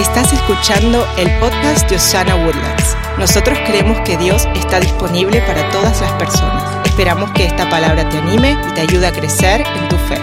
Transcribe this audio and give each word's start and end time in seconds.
Estás 0.00 0.32
escuchando 0.32 1.06
el 1.18 1.28
podcast 1.40 1.86
de 1.90 1.96
Osana 1.96 2.34
Woodlands. 2.34 2.96
Nosotros 3.18 3.58
creemos 3.66 4.00
que 4.00 4.16
Dios 4.16 4.48
está 4.54 4.80
disponible 4.80 5.42
para 5.42 5.68
todas 5.68 6.00
las 6.00 6.12
personas. 6.12 6.86
Esperamos 6.86 7.30
que 7.32 7.44
esta 7.44 7.68
palabra 7.68 8.08
te 8.08 8.16
anime 8.16 8.56
y 8.66 8.72
te 8.72 8.80
ayude 8.80 9.06
a 9.06 9.12
crecer 9.12 9.60
en 9.60 9.88
tu 9.90 9.96
fe. 9.96 10.16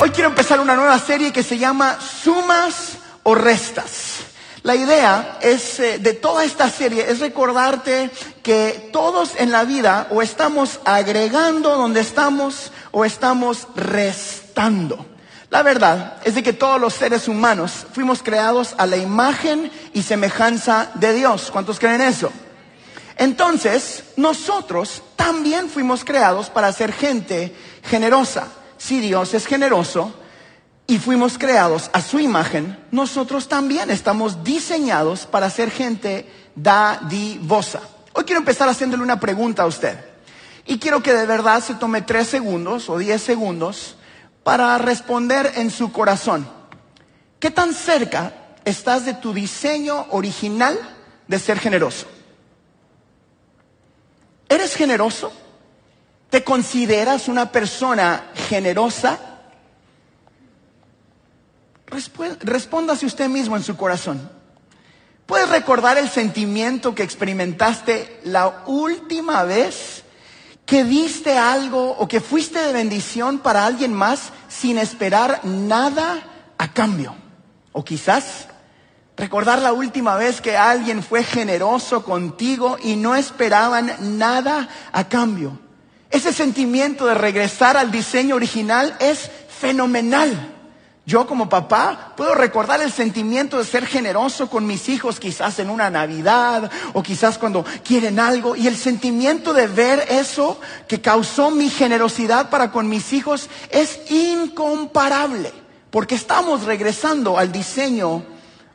Hoy 0.00 0.10
quiero 0.10 0.30
empezar 0.30 0.58
una 0.58 0.74
nueva 0.74 0.98
serie 0.98 1.32
que 1.32 1.44
se 1.44 1.56
llama 1.56 1.98
Sumas 2.00 2.94
o 3.22 3.36
Restas. 3.36 4.24
La 4.64 4.74
idea 4.74 5.38
es 5.40 5.78
eh, 5.78 6.00
de 6.00 6.14
toda 6.14 6.44
esta 6.44 6.68
serie 6.68 7.08
es 7.08 7.20
recordarte 7.20 8.10
que 8.42 8.90
todos 8.92 9.36
en 9.38 9.52
la 9.52 9.62
vida 9.62 10.08
o 10.10 10.20
estamos 10.20 10.80
agregando 10.84 11.76
donde 11.76 12.00
estamos 12.00 12.72
o 12.90 13.04
estamos 13.04 13.68
restando. 13.76 15.06
La 15.50 15.62
verdad 15.62 16.18
es 16.24 16.34
de 16.34 16.42
que 16.42 16.52
todos 16.52 16.78
los 16.78 16.92
seres 16.92 17.26
humanos 17.26 17.86
fuimos 17.92 18.22
creados 18.22 18.74
a 18.76 18.86
la 18.86 18.98
imagen 18.98 19.70
y 19.94 20.02
semejanza 20.02 20.90
de 20.94 21.14
Dios. 21.14 21.50
¿Cuántos 21.50 21.78
creen 21.78 22.02
eso? 22.02 22.30
Entonces, 23.16 24.04
nosotros 24.16 25.02
también 25.16 25.70
fuimos 25.70 26.04
creados 26.04 26.50
para 26.50 26.72
ser 26.72 26.92
gente 26.92 27.54
generosa. 27.82 28.48
Si 28.76 29.00
Dios 29.00 29.32
es 29.32 29.46
generoso 29.46 30.12
y 30.86 30.98
fuimos 30.98 31.38
creados 31.38 31.90
a 31.94 32.02
su 32.02 32.20
imagen, 32.20 32.78
nosotros 32.90 33.48
también 33.48 33.90
estamos 33.90 34.44
diseñados 34.44 35.26
para 35.26 35.50
ser 35.50 35.70
gente 35.70 36.30
dadivosa. 36.54 37.80
Hoy 38.12 38.24
quiero 38.24 38.40
empezar 38.40 38.68
haciéndole 38.68 39.02
una 39.02 39.18
pregunta 39.18 39.62
a 39.62 39.66
usted. 39.66 39.98
Y 40.66 40.78
quiero 40.78 41.02
que 41.02 41.14
de 41.14 41.24
verdad 41.24 41.62
se 41.62 41.74
tome 41.74 42.02
tres 42.02 42.28
segundos 42.28 42.90
o 42.90 42.98
diez 42.98 43.22
segundos 43.22 43.96
para 44.48 44.78
responder 44.78 45.52
en 45.56 45.70
su 45.70 45.92
corazón. 45.92 46.48
¿Qué 47.38 47.50
tan 47.50 47.74
cerca 47.74 48.32
estás 48.64 49.04
de 49.04 49.12
tu 49.12 49.34
diseño 49.34 50.06
original 50.08 50.78
de 51.26 51.38
ser 51.38 51.58
generoso? 51.58 52.06
¿Eres 54.48 54.74
generoso? 54.74 55.34
¿Te 56.30 56.44
consideras 56.44 57.28
una 57.28 57.52
persona 57.52 58.30
generosa? 58.48 59.18
Respóndase 62.40 63.04
usted 63.04 63.28
mismo 63.28 63.54
en 63.54 63.62
su 63.62 63.76
corazón. 63.76 64.30
¿Puedes 65.26 65.50
recordar 65.50 65.98
el 65.98 66.08
sentimiento 66.08 66.94
que 66.94 67.02
experimentaste 67.02 68.20
la 68.24 68.62
última 68.64 69.44
vez 69.44 70.04
que 70.64 70.84
diste 70.84 71.36
algo 71.36 71.92
o 71.92 72.08
que 72.08 72.20
fuiste 72.20 72.58
de 72.58 72.74
bendición 72.74 73.40
para 73.40 73.66
alguien 73.66 73.92
más 73.92 74.32
sin 74.48 74.78
esperar 74.78 75.40
nada 75.44 76.22
a 76.56 76.72
cambio. 76.72 77.14
O 77.72 77.84
quizás 77.84 78.48
recordar 79.16 79.60
la 79.60 79.72
última 79.72 80.16
vez 80.16 80.40
que 80.40 80.56
alguien 80.56 81.02
fue 81.02 81.22
generoso 81.22 82.04
contigo 82.04 82.76
y 82.82 82.96
no 82.96 83.14
esperaban 83.14 84.18
nada 84.18 84.68
a 84.92 85.08
cambio. 85.08 85.58
Ese 86.10 86.32
sentimiento 86.32 87.06
de 87.06 87.14
regresar 87.14 87.76
al 87.76 87.90
diseño 87.90 88.34
original 88.36 88.96
es 88.98 89.30
fenomenal. 89.48 90.57
Yo 91.08 91.26
como 91.26 91.48
papá 91.48 92.12
puedo 92.18 92.34
recordar 92.34 92.82
el 92.82 92.92
sentimiento 92.92 93.56
de 93.56 93.64
ser 93.64 93.86
generoso 93.86 94.50
con 94.50 94.66
mis 94.66 94.90
hijos 94.90 95.18
quizás 95.18 95.58
en 95.58 95.70
una 95.70 95.88
Navidad 95.88 96.70
o 96.92 97.02
quizás 97.02 97.38
cuando 97.38 97.64
quieren 97.82 98.20
algo 98.20 98.54
y 98.54 98.66
el 98.66 98.76
sentimiento 98.76 99.54
de 99.54 99.68
ver 99.68 100.04
eso 100.10 100.60
que 100.86 101.00
causó 101.00 101.50
mi 101.50 101.70
generosidad 101.70 102.50
para 102.50 102.70
con 102.70 102.90
mis 102.90 103.14
hijos 103.14 103.48
es 103.70 103.98
incomparable 104.10 105.50
porque 105.88 106.14
estamos 106.14 106.64
regresando 106.64 107.38
al 107.38 107.52
diseño 107.52 108.22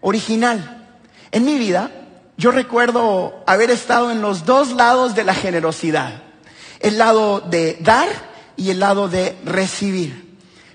original. 0.02 0.88
En 1.32 1.46
mi 1.46 1.60
vida 1.60 1.92
yo 2.36 2.50
recuerdo 2.50 3.44
haber 3.46 3.70
estado 3.70 4.10
en 4.10 4.24
los 4.24 4.44
dos 4.44 4.72
lados 4.72 5.14
de 5.14 5.24
la 5.24 5.36
generosidad, 5.36 6.24
el 6.80 6.98
lado 6.98 7.42
de 7.42 7.78
dar 7.82 8.08
y 8.58 8.72
el 8.72 8.80
lado 8.80 9.08
de 9.08 9.38
recibir. 9.46 10.23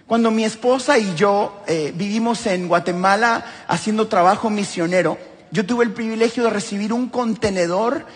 Cuando 0.08 0.30
mi 0.30 0.42
esposa 0.42 0.98
y 0.98 1.14
yo 1.16 1.60
eh, 1.66 1.92
vivimos 1.94 2.46
en 2.46 2.66
Guatemala 2.66 3.44
haciendo 3.68 4.08
trabajo 4.08 4.48
misionero, 4.48 5.18
yo 5.50 5.66
tuve 5.66 5.84
el 5.84 5.92
privilegio 5.92 6.44
de 6.44 6.50
recibir 6.50 6.94
un 6.94 7.10
contenedor 7.10 8.06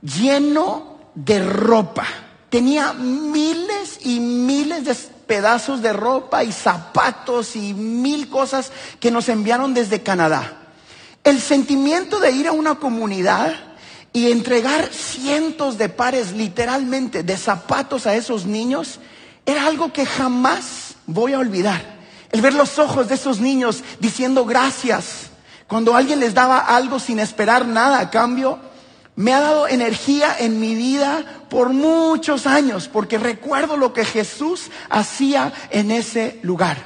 lleno 0.00 1.00
de 1.16 1.44
ropa. 1.44 2.06
Tenía 2.50 2.92
miles 2.92 3.98
y 4.04 4.20
miles 4.20 4.84
de 4.84 4.94
pedazos 5.26 5.82
de 5.82 5.92
ropa 5.92 6.44
y 6.44 6.52
zapatos 6.52 7.56
y 7.56 7.74
mil 7.74 8.28
cosas 8.28 8.70
que 9.00 9.10
nos 9.10 9.28
enviaron 9.28 9.74
desde 9.74 10.04
Canadá. 10.04 10.56
El 11.24 11.40
sentimiento 11.40 12.20
de 12.20 12.30
ir 12.30 12.46
a 12.46 12.52
una 12.52 12.76
comunidad 12.76 13.56
y 14.12 14.30
entregar 14.30 14.88
cientos 14.92 15.78
de 15.78 15.88
pares 15.88 16.30
literalmente 16.30 17.24
de 17.24 17.36
zapatos 17.36 18.06
a 18.06 18.14
esos 18.14 18.46
niños 18.46 19.00
era 19.44 19.66
algo 19.66 19.92
que 19.92 20.06
jamás 20.06 20.89
voy 21.12 21.32
a 21.32 21.38
olvidar. 21.38 22.00
El 22.30 22.40
ver 22.40 22.54
los 22.54 22.78
ojos 22.78 23.08
de 23.08 23.16
esos 23.16 23.40
niños 23.40 23.82
diciendo 23.98 24.44
gracias. 24.44 25.30
Cuando 25.66 25.94
alguien 25.94 26.20
les 26.20 26.34
daba 26.34 26.58
algo 26.58 26.98
sin 26.98 27.18
esperar 27.18 27.66
nada 27.66 28.00
a 28.00 28.10
cambio, 28.10 28.58
me 29.16 29.32
ha 29.32 29.40
dado 29.40 29.68
energía 29.68 30.36
en 30.38 30.60
mi 30.60 30.74
vida 30.74 31.24
por 31.48 31.70
muchos 31.70 32.46
años, 32.46 32.88
porque 32.88 33.18
recuerdo 33.18 33.76
lo 33.76 33.92
que 33.92 34.04
Jesús 34.04 34.70
hacía 34.88 35.52
en 35.70 35.90
ese 35.90 36.38
lugar. 36.42 36.78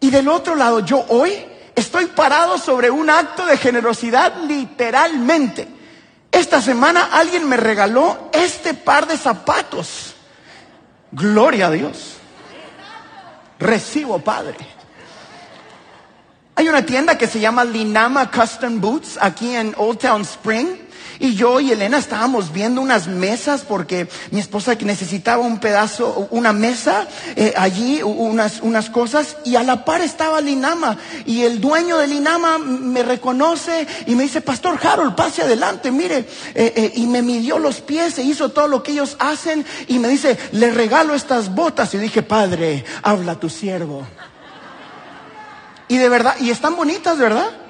Y 0.00 0.10
del 0.10 0.28
otro 0.28 0.56
lado, 0.56 0.80
yo 0.80 1.04
hoy 1.08 1.32
estoy 1.74 2.06
parado 2.06 2.58
sobre 2.58 2.90
un 2.90 3.10
acto 3.10 3.46
de 3.46 3.56
generosidad 3.56 4.42
literalmente. 4.44 5.68
Esta 6.30 6.62
semana 6.62 7.10
alguien 7.12 7.48
me 7.48 7.56
regaló 7.56 8.30
este 8.32 8.74
par 8.74 9.06
de 9.06 9.16
zapatos. 9.16 10.14
Gloria 11.12 11.66
a 11.66 11.70
Dios 11.70 12.21
recibo, 13.62 14.18
Padre. 14.18 14.56
Hay 16.54 16.68
una 16.68 16.84
tienda 16.84 17.16
que 17.16 17.26
se 17.26 17.40
llama 17.40 17.64
Linama 17.64 18.30
Custom 18.30 18.80
Boots 18.80 19.18
aquí 19.20 19.54
en 19.54 19.74
Old 19.78 19.98
Town 19.98 20.22
Spring. 20.22 20.81
Y 21.22 21.36
yo 21.36 21.60
y 21.60 21.70
Elena 21.70 21.98
estábamos 21.98 22.52
viendo 22.52 22.80
unas 22.80 23.06
mesas 23.06 23.62
porque 23.62 24.08
mi 24.32 24.40
esposa 24.40 24.74
necesitaba 24.74 25.40
un 25.40 25.60
pedazo, 25.60 26.26
una 26.32 26.52
mesa 26.52 27.06
eh, 27.36 27.54
allí, 27.56 28.02
unas, 28.02 28.60
unas 28.60 28.90
cosas, 28.90 29.36
y 29.44 29.54
a 29.54 29.62
la 29.62 29.84
par 29.84 30.00
estaba 30.00 30.40
Linama. 30.40 30.98
Y 31.24 31.42
el 31.42 31.60
dueño 31.60 31.98
de 31.98 32.08
Linama 32.08 32.58
me 32.58 33.04
reconoce 33.04 33.86
y 34.08 34.16
me 34.16 34.24
dice, 34.24 34.40
Pastor 34.40 34.80
Harold, 34.84 35.14
pase 35.14 35.42
adelante, 35.42 35.92
mire. 35.92 36.26
Eh, 36.56 36.72
eh, 36.74 36.92
y 36.96 37.06
me 37.06 37.22
midió 37.22 37.60
los 37.60 37.80
pies 37.80 38.18
e 38.18 38.24
hizo 38.24 38.48
todo 38.48 38.66
lo 38.66 38.82
que 38.82 38.90
ellos 38.90 39.14
hacen 39.20 39.64
y 39.86 40.00
me 40.00 40.08
dice, 40.08 40.36
le 40.50 40.72
regalo 40.72 41.14
estas 41.14 41.54
botas. 41.54 41.94
Y 41.94 41.98
dije, 41.98 42.24
Padre, 42.24 42.84
habla 43.00 43.38
tu 43.38 43.48
siervo. 43.48 44.04
Y 45.86 45.98
de 45.98 46.08
verdad, 46.08 46.34
y 46.40 46.50
están 46.50 46.74
bonitas, 46.74 47.16
¿verdad? 47.16 47.61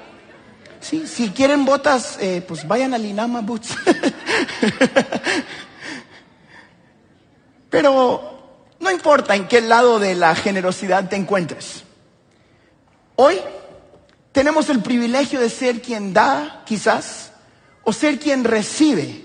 Si 1.07 1.29
quieren 1.31 1.65
botas, 1.65 2.17
eh, 2.19 2.43
pues 2.47 2.67
vayan 2.67 2.93
a 2.93 2.97
Linama 2.97 3.41
Boots. 3.41 3.75
Pero 7.69 8.33
no 8.79 8.91
importa 8.91 9.35
en 9.35 9.47
qué 9.47 9.61
lado 9.61 9.97
de 9.99 10.13
la 10.15 10.35
generosidad 10.35 11.09
te 11.09 11.15
encuentres. 11.15 11.83
Hoy 13.15 13.39
tenemos 14.31 14.69
el 14.69 14.81
privilegio 14.81 15.39
de 15.39 15.49
ser 15.49 15.81
quien 15.81 16.13
da, 16.13 16.63
quizás, 16.65 17.31
o 17.83 17.93
ser 17.93 18.19
quien 18.19 18.43
recibe. 18.43 19.23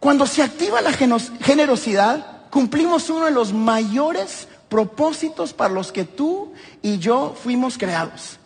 Cuando 0.00 0.26
se 0.26 0.42
activa 0.42 0.80
la 0.80 0.92
generosidad, 0.92 2.48
cumplimos 2.50 3.10
uno 3.10 3.26
de 3.26 3.30
los 3.30 3.52
mayores 3.52 4.48
propósitos 4.68 5.52
para 5.52 5.74
los 5.74 5.92
que 5.92 6.04
tú 6.04 6.52
y 6.82 6.98
yo 6.98 7.34
fuimos 7.42 7.78
creados. 7.78 8.37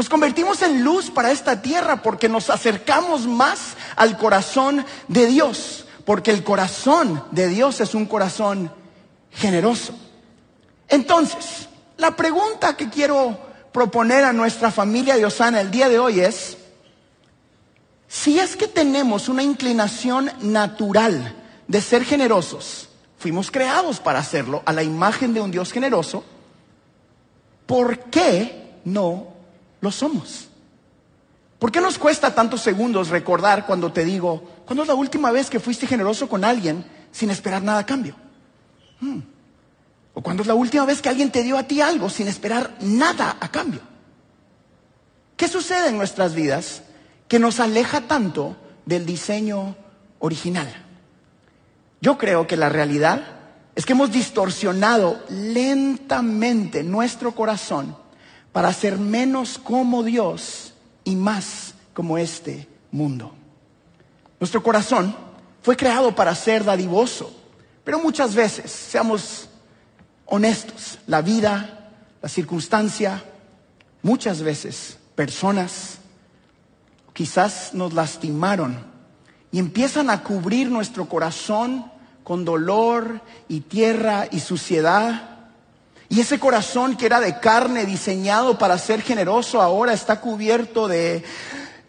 Nos 0.00 0.08
convertimos 0.08 0.62
en 0.62 0.82
luz 0.82 1.10
para 1.10 1.30
esta 1.30 1.60
tierra 1.60 2.00
porque 2.00 2.26
nos 2.26 2.48
acercamos 2.48 3.26
más 3.26 3.76
al 3.96 4.16
corazón 4.16 4.86
de 5.08 5.26
Dios, 5.26 5.84
porque 6.06 6.30
el 6.30 6.42
corazón 6.42 7.22
de 7.32 7.48
Dios 7.48 7.82
es 7.82 7.94
un 7.94 8.06
corazón 8.06 8.72
generoso. 9.30 9.92
Entonces, 10.88 11.68
la 11.98 12.16
pregunta 12.16 12.78
que 12.78 12.88
quiero 12.88 13.38
proponer 13.72 14.24
a 14.24 14.32
nuestra 14.32 14.70
familia 14.70 15.18
de 15.18 15.26
Osana 15.26 15.60
el 15.60 15.70
día 15.70 15.90
de 15.90 15.98
hoy 15.98 16.20
es, 16.20 16.56
si 18.08 18.38
es 18.38 18.56
que 18.56 18.68
tenemos 18.68 19.28
una 19.28 19.42
inclinación 19.42 20.30
natural 20.40 21.36
de 21.68 21.82
ser 21.82 22.06
generosos, 22.06 22.88
fuimos 23.18 23.50
creados 23.50 24.00
para 24.00 24.20
hacerlo 24.20 24.62
a 24.64 24.72
la 24.72 24.82
imagen 24.82 25.34
de 25.34 25.42
un 25.42 25.50
Dios 25.50 25.72
generoso, 25.72 26.24
¿por 27.66 27.98
qué 28.04 28.80
no 28.86 29.29
lo 29.80 29.90
somos. 29.90 30.48
¿Por 31.58 31.70
qué 31.70 31.80
nos 31.80 31.98
cuesta 31.98 32.34
tantos 32.34 32.62
segundos 32.62 33.08
recordar 33.08 33.66
cuando 33.66 33.92
te 33.92 34.04
digo, 34.04 34.42
¿cuándo 34.64 34.82
es 34.82 34.88
la 34.88 34.94
última 34.94 35.30
vez 35.30 35.50
que 35.50 35.60
fuiste 35.60 35.86
generoso 35.86 36.28
con 36.28 36.44
alguien 36.44 36.84
sin 37.12 37.30
esperar 37.30 37.62
nada 37.62 37.80
a 37.80 37.86
cambio? 37.86 38.16
Hmm. 39.00 39.20
¿O 40.14 40.22
cuándo 40.22 40.42
es 40.42 40.46
la 40.46 40.54
última 40.54 40.86
vez 40.86 41.02
que 41.02 41.10
alguien 41.10 41.30
te 41.30 41.42
dio 41.42 41.58
a 41.58 41.64
ti 41.64 41.80
algo 41.80 42.08
sin 42.08 42.28
esperar 42.28 42.76
nada 42.80 43.36
a 43.40 43.50
cambio? 43.50 43.80
¿Qué 45.36 45.48
sucede 45.48 45.88
en 45.88 45.98
nuestras 45.98 46.34
vidas 46.34 46.82
que 47.28 47.38
nos 47.38 47.60
aleja 47.60 48.02
tanto 48.02 48.56
del 48.86 49.04
diseño 49.04 49.76
original? 50.18 50.68
Yo 52.00 52.16
creo 52.16 52.46
que 52.46 52.56
la 52.56 52.70
realidad 52.70 53.22
es 53.74 53.84
que 53.84 53.92
hemos 53.92 54.10
distorsionado 54.10 55.22
lentamente 55.28 56.82
nuestro 56.82 57.34
corazón 57.34 57.99
para 58.52 58.72
ser 58.72 58.98
menos 58.98 59.58
como 59.58 60.02
Dios 60.02 60.74
y 61.04 61.16
más 61.16 61.74
como 61.94 62.18
este 62.18 62.68
mundo. 62.90 63.34
Nuestro 64.38 64.62
corazón 64.62 65.14
fue 65.62 65.76
creado 65.76 66.14
para 66.14 66.34
ser 66.34 66.64
dadivoso, 66.64 67.34
pero 67.84 67.98
muchas 67.98 68.34
veces, 68.34 68.70
seamos 68.70 69.48
honestos, 70.26 70.98
la 71.06 71.22
vida, 71.22 71.90
la 72.22 72.28
circunstancia, 72.28 73.22
muchas 74.02 74.42
veces 74.42 74.98
personas 75.14 75.98
quizás 77.12 77.74
nos 77.74 77.92
lastimaron 77.92 78.86
y 79.52 79.58
empiezan 79.58 80.10
a 80.10 80.22
cubrir 80.22 80.70
nuestro 80.70 81.08
corazón 81.08 81.90
con 82.24 82.44
dolor 82.44 83.20
y 83.48 83.60
tierra 83.60 84.28
y 84.30 84.40
suciedad. 84.40 85.29
Y 86.10 86.18
ese 86.18 86.40
corazón 86.40 86.96
que 86.96 87.06
era 87.06 87.20
de 87.20 87.38
carne, 87.38 87.86
diseñado 87.86 88.58
para 88.58 88.76
ser 88.78 89.00
generoso, 89.00 89.62
ahora 89.62 89.92
está 89.92 90.20
cubierto 90.20 90.88
de 90.88 91.22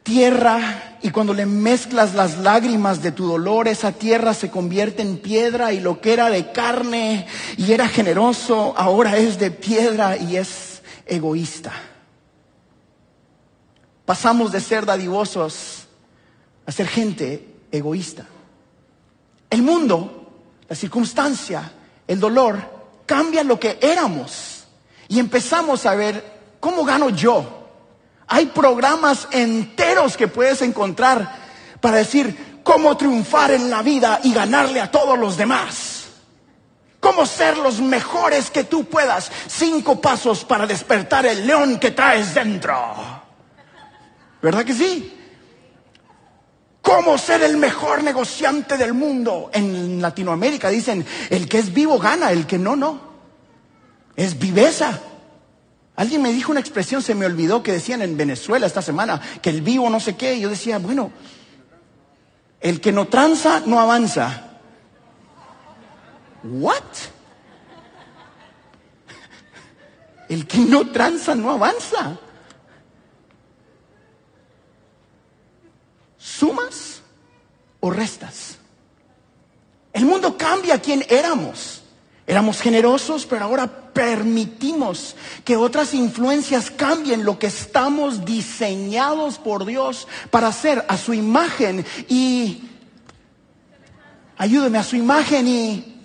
tierra 0.03 0.97
y 1.01 1.09
cuando 1.09 1.33
le 1.33 1.47
mezclas 1.47 2.13
las 2.13 2.38
lágrimas 2.38 3.01
de 3.01 3.12
tu 3.12 3.25
dolor, 3.25 3.68
esa 3.68 3.94
tierra 3.94 4.35
se 4.35 4.51
convierte 4.51 5.01
en 5.01 5.18
piedra 5.18 5.73
y 5.73 5.79
lo 5.79 6.01
que 6.01 6.13
era 6.13 6.29
de 6.29 6.51
carne 6.51 7.25
y 7.57 7.71
era 7.71 7.88
generoso, 7.88 8.75
ahora 8.77 9.18
es 9.18 9.39
de 9.39 9.50
piedra 9.50 10.15
y 10.15 10.38
es 10.38 10.83
egoísta. 11.07 11.74
Pasamos 14.06 14.51
de 14.51 14.62
ser 14.62 14.85
dadivosos 14.85 15.88
a 16.67 16.71
ser 16.71 16.88
gente 16.88 17.56
egoísta. 17.71 18.27
El 19.50 19.63
mundo, 19.63 20.31
la 20.69 20.75
circunstancia, 20.75 21.71
el 22.07 22.19
dolor, 22.19 22.81
cambia 23.06 23.44
lo 23.44 23.59
que 23.59 23.77
éramos 23.81 24.65
y 25.07 25.19
empezamos 25.19 25.86
a 25.86 25.95
ver 25.95 26.39
cómo 26.59 26.83
gano 26.83 27.09
yo 27.09 27.62
hay 28.33 28.45
programas 28.45 29.27
enteros 29.31 30.15
que 30.15 30.30
puedes 30.30 30.62
encontrar 30.62 31.36
para 31.81 31.98
decir 31.98 32.62
cómo 32.63 32.95
triunfar 32.95 33.51
en 33.51 33.69
la 33.69 33.81
vida 33.81 34.21
y 34.24 34.33
ganarle 34.33 34.80
a 34.80 34.89
todos 34.89 35.19
los 35.19 35.36
demás. 35.36 36.06
Cómo 37.01 37.25
ser 37.25 37.57
los 37.57 37.81
mejores 37.81 38.50
que 38.50 38.63
tú 38.63 38.86
puedas. 38.86 39.30
Cinco 39.48 40.00
pasos 40.00 40.45
para 40.45 40.65
despertar 40.65 41.25
el 41.25 41.45
león 41.45 41.77
que 41.77 41.92
traes 41.92 42.33
dentro. 42.33 42.74
¿Verdad 44.42 44.63
que 44.63 44.75
sí? 44.75 45.20
¿Cómo 46.81 47.18
ser 47.18 47.44
el 47.44 47.57
mejor 47.57 48.04
negociante 48.04 48.75
del 48.78 48.94
mundo? 48.94 49.51
En 49.54 50.01
Latinoamérica 50.01 50.69
dicen, 50.69 51.06
el 51.30 51.48
que 51.48 51.60
es 51.60 51.74
vivo 51.74 52.00
gana, 52.00 52.31
el 52.31 52.48
que 52.48 52.57
no, 52.57 52.75
no. 52.75 53.00
Es 54.16 54.39
viveza. 54.39 55.00
Alguien 55.95 56.22
me 56.22 56.33
dijo 56.33 56.51
una 56.51 56.60
expresión, 56.60 57.04
se 57.04 57.13
me 57.13 57.25
olvidó, 57.25 57.62
que 57.62 57.72
decían 57.72 58.01
en 58.01 58.18
Venezuela 58.18 58.66
esta 58.66 58.81
semana, 58.81 59.22
que 59.42 59.51
el 59.51 59.62
vivo 59.62 59.89
no 59.89 60.00
sé 60.00 60.16
qué. 60.16 60.39
yo 60.39 60.50
decía, 60.50 60.80
bueno, 60.80 61.12
el 62.60 62.81
que 62.81 62.92
no 62.92 63.07
tranza 63.07 63.62
no 63.66 63.80
avanza. 63.80 64.48
¿What? 66.44 66.84
El 70.30 70.48
que 70.48 70.60
no 70.60 70.89
tranza 70.92 71.36
no 71.36 71.51
avanza. 71.51 72.18
¿Sumas 76.41 77.03
o 77.81 77.91
restas? 77.91 78.57
El 79.93 80.05
mundo 80.05 80.39
cambia 80.39 80.81
quien 80.81 81.05
éramos. 81.07 81.83
Éramos 82.25 82.59
generosos, 82.61 83.27
pero 83.27 83.45
ahora 83.45 83.67
permitimos 83.93 85.15
que 85.45 85.55
otras 85.55 85.93
influencias 85.93 86.71
cambien 86.71 87.25
lo 87.25 87.38
que 87.38 87.45
estamos 87.45 88.25
diseñados 88.25 89.38
por 89.38 89.67
Dios 89.67 90.07
para 90.31 90.47
hacer 90.47 90.83
a 90.88 90.97
su 90.97 91.13
imagen 91.13 91.85
y 92.09 92.63
ayúdeme 94.35 94.79
a 94.79 94.83
su 94.83 94.95
imagen 94.95 95.47
y 95.47 96.01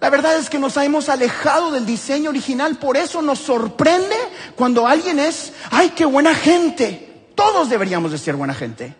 la 0.00 0.08
verdad 0.08 0.38
es 0.38 0.48
que 0.48 0.58
nos 0.58 0.78
hemos 0.78 1.10
alejado 1.10 1.72
del 1.72 1.84
diseño 1.84 2.30
original, 2.30 2.78
por 2.78 2.96
eso 2.96 3.20
nos 3.20 3.40
sorprende 3.40 4.16
cuando 4.56 4.86
alguien 4.86 5.18
es, 5.18 5.52
ay, 5.70 5.90
qué 5.90 6.06
buena 6.06 6.34
gente. 6.34 7.28
Todos 7.34 7.68
deberíamos 7.68 8.12
de 8.12 8.16
ser 8.16 8.34
buena 8.34 8.54
gente. 8.54 8.99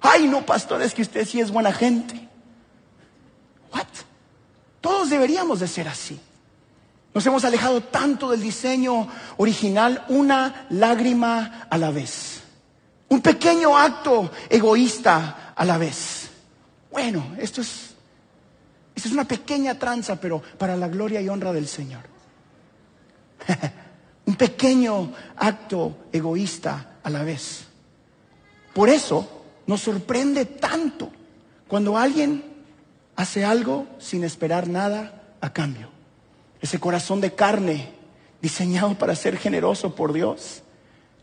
Ay, 0.00 0.26
no, 0.28 0.44
pastor, 0.44 0.82
es 0.82 0.94
que 0.94 1.02
usted 1.02 1.26
sí 1.26 1.40
es 1.40 1.50
buena 1.50 1.72
gente. 1.72 2.28
What? 3.72 3.86
Todos 4.80 5.10
deberíamos 5.10 5.60
de 5.60 5.68
ser 5.68 5.88
así. 5.88 6.18
Nos 7.12 7.26
hemos 7.26 7.44
alejado 7.44 7.82
tanto 7.82 8.30
del 8.30 8.40
diseño 8.40 9.08
original, 9.36 10.04
una 10.08 10.66
lágrima 10.70 11.66
a 11.68 11.76
la 11.76 11.90
vez. 11.90 12.42
Un 13.08 13.20
pequeño 13.20 13.76
acto 13.76 14.30
egoísta 14.48 15.52
a 15.56 15.64
la 15.64 15.76
vez. 15.76 16.30
Bueno, 16.90 17.34
esto 17.38 17.60
es, 17.60 17.90
esto 18.94 19.08
es 19.08 19.12
una 19.12 19.24
pequeña 19.24 19.78
tranza, 19.78 20.16
pero 20.20 20.40
para 20.40 20.76
la 20.76 20.88
gloria 20.88 21.20
y 21.20 21.28
honra 21.28 21.52
del 21.52 21.66
Señor. 21.66 22.02
Un 24.26 24.36
pequeño 24.36 25.12
acto 25.36 26.06
egoísta 26.12 26.98
a 27.02 27.10
la 27.10 27.24
vez. 27.24 27.64
Por 28.72 28.88
eso 28.88 29.39
nos 29.66 29.80
sorprende 29.80 30.44
tanto 30.44 31.10
cuando 31.68 31.96
alguien 31.96 32.44
hace 33.16 33.44
algo 33.44 33.86
sin 33.98 34.24
esperar 34.24 34.68
nada 34.68 35.22
a 35.40 35.52
cambio. 35.52 35.88
Ese 36.60 36.78
corazón 36.80 37.20
de 37.20 37.34
carne 37.34 37.92
diseñado 38.40 38.96
para 38.98 39.14
ser 39.14 39.36
generoso 39.36 39.94
por 39.94 40.12
Dios, 40.12 40.62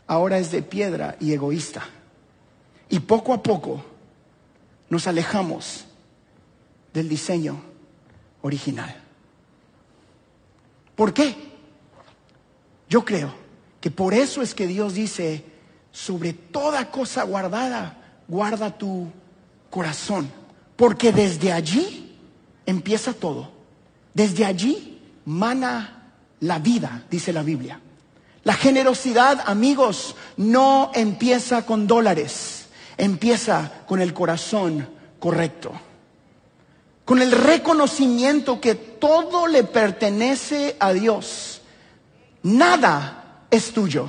ahora 0.06 0.38
es 0.38 0.50
de 0.50 0.62
piedra 0.62 1.16
y 1.20 1.32
egoísta. 1.32 1.86
Y 2.88 3.00
poco 3.00 3.34
a 3.34 3.42
poco 3.42 3.84
nos 4.88 5.06
alejamos 5.06 5.84
del 6.92 7.08
diseño 7.08 7.60
original. 8.42 8.94
¿Por 10.96 11.12
qué? 11.12 11.36
Yo 12.88 13.04
creo 13.04 13.34
que 13.80 13.90
por 13.90 14.14
eso 14.14 14.42
es 14.42 14.54
que 14.54 14.66
Dios 14.66 14.94
dice, 14.94 15.44
sobre 15.92 16.32
toda 16.32 16.90
cosa 16.90 17.22
guardada, 17.24 17.97
guarda 18.28 18.76
tu 18.76 19.08
corazón 19.70 20.30
porque 20.76 21.10
desde 21.10 21.52
allí 21.52 22.16
empieza 22.66 23.12
todo. 23.12 23.50
Desde 24.14 24.44
allí 24.44 25.00
mana 25.24 26.12
la 26.40 26.58
vida, 26.58 27.04
dice 27.10 27.32
la 27.32 27.42
Biblia. 27.42 27.80
La 28.44 28.54
generosidad, 28.54 29.42
amigos, 29.46 30.14
no 30.36 30.92
empieza 30.94 31.66
con 31.66 31.86
dólares, 31.86 32.66
empieza 32.96 33.82
con 33.86 34.00
el 34.00 34.14
corazón 34.14 34.88
correcto. 35.18 35.72
Con 37.04 37.20
el 37.22 37.32
reconocimiento 37.32 38.60
que 38.60 38.74
todo 38.74 39.46
le 39.46 39.64
pertenece 39.64 40.76
a 40.78 40.92
Dios. 40.92 41.62
Nada 42.42 43.46
es 43.50 43.72
tuyo, 43.72 44.06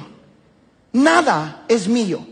nada 0.92 1.66
es 1.68 1.88
mío. 1.88 2.26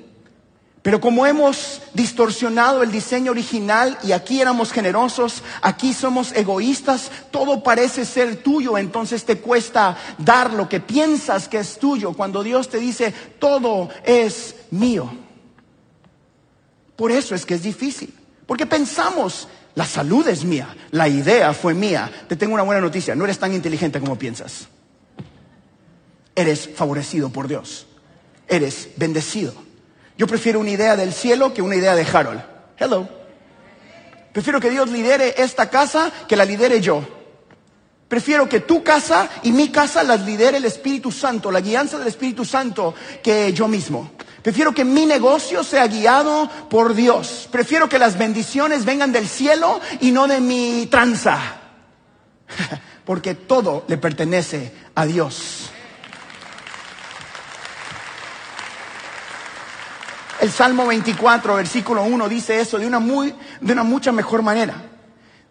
Pero 0.87 1.01
como 1.01 1.25
hemos 1.25 1.81
distorsionado 1.93 2.81
el 2.81 2.93
diseño 2.93 3.31
original 3.31 3.97
y 4.03 4.13
aquí 4.13 4.39
éramos 4.39 4.71
generosos, 4.71 5.43
aquí 5.61 5.93
somos 5.93 6.31
egoístas, 6.31 7.11
todo 7.29 7.61
parece 7.61 8.05
ser 8.05 8.37
tuyo, 8.37 8.77
entonces 8.77 9.25
te 9.25 9.39
cuesta 9.39 9.97
dar 10.17 10.53
lo 10.53 10.69
que 10.69 10.79
piensas 10.79 11.49
que 11.49 11.57
es 11.57 11.77
tuyo 11.77 12.13
cuando 12.13 12.41
Dios 12.41 12.69
te 12.69 12.79
dice, 12.79 13.13
todo 13.37 13.89
es 14.05 14.55
mío. 14.71 15.11
Por 16.95 17.11
eso 17.11 17.35
es 17.35 17.45
que 17.45 17.55
es 17.55 17.63
difícil, 17.63 18.13
porque 18.45 18.65
pensamos, 18.65 19.49
la 19.75 19.85
salud 19.85 20.25
es 20.29 20.45
mía, 20.45 20.73
la 20.91 21.09
idea 21.09 21.51
fue 21.53 21.73
mía. 21.73 22.09
Te 22.29 22.37
tengo 22.37 22.53
una 22.53 22.63
buena 22.63 22.79
noticia, 22.79 23.13
no 23.13 23.25
eres 23.25 23.39
tan 23.39 23.53
inteligente 23.53 23.99
como 23.99 24.17
piensas. 24.17 24.69
Eres 26.33 26.69
favorecido 26.73 27.29
por 27.29 27.49
Dios, 27.49 27.87
eres 28.47 28.87
bendecido. 28.95 29.66
Yo 30.17 30.25
prefiero 30.27 30.59
una 30.59 30.71
idea 30.71 30.95
del 30.95 31.13
cielo 31.13 31.53
que 31.53 31.61
una 31.61 31.75
idea 31.75 31.95
de 31.95 32.05
Harold. 32.11 32.41
Hello. 32.77 33.07
Prefiero 34.33 34.59
que 34.59 34.69
Dios 34.69 34.89
lidere 34.89 35.35
esta 35.37 35.69
casa 35.69 36.11
que 36.27 36.35
la 36.35 36.45
lidere 36.45 36.81
yo. 36.81 37.03
Prefiero 38.07 38.47
que 38.47 38.61
tu 38.61 38.83
casa 38.83 39.29
y 39.43 39.51
mi 39.51 39.69
casa 39.69 40.03
las 40.03 40.21
lidere 40.21 40.57
el 40.57 40.65
Espíritu 40.65 41.11
Santo, 41.11 41.51
la 41.51 41.59
guianza 41.59 41.97
del 41.99 42.07
Espíritu 42.07 42.45
Santo, 42.45 42.95
que 43.21 43.51
yo 43.51 43.67
mismo. 43.67 44.11
Prefiero 44.41 44.73
que 44.73 44.85
mi 44.85 45.05
negocio 45.05 45.63
sea 45.63 45.87
guiado 45.87 46.49
por 46.69 46.93
Dios. 46.93 47.49
Prefiero 47.51 47.89
que 47.89 47.99
las 47.99 48.17
bendiciones 48.17 48.85
vengan 48.85 49.11
del 49.11 49.27
cielo 49.27 49.81
y 49.99 50.11
no 50.11 50.25
de 50.25 50.39
mi 50.39 50.87
tranza. 50.89 51.37
Porque 53.05 53.35
todo 53.35 53.83
le 53.87 53.97
pertenece 53.97 54.71
a 54.95 55.05
Dios. 55.05 55.69
El 60.39 60.51
Salmo 60.51 60.85
24, 60.85 61.55
versículo 61.55 62.03
1 62.03 62.29
dice 62.29 62.59
eso 62.59 62.77
de 62.77 62.85
una, 62.85 62.99
muy, 62.99 63.33
de 63.59 63.73
una 63.73 63.83
mucha 63.83 64.11
mejor 64.11 64.41
manera. 64.41 64.75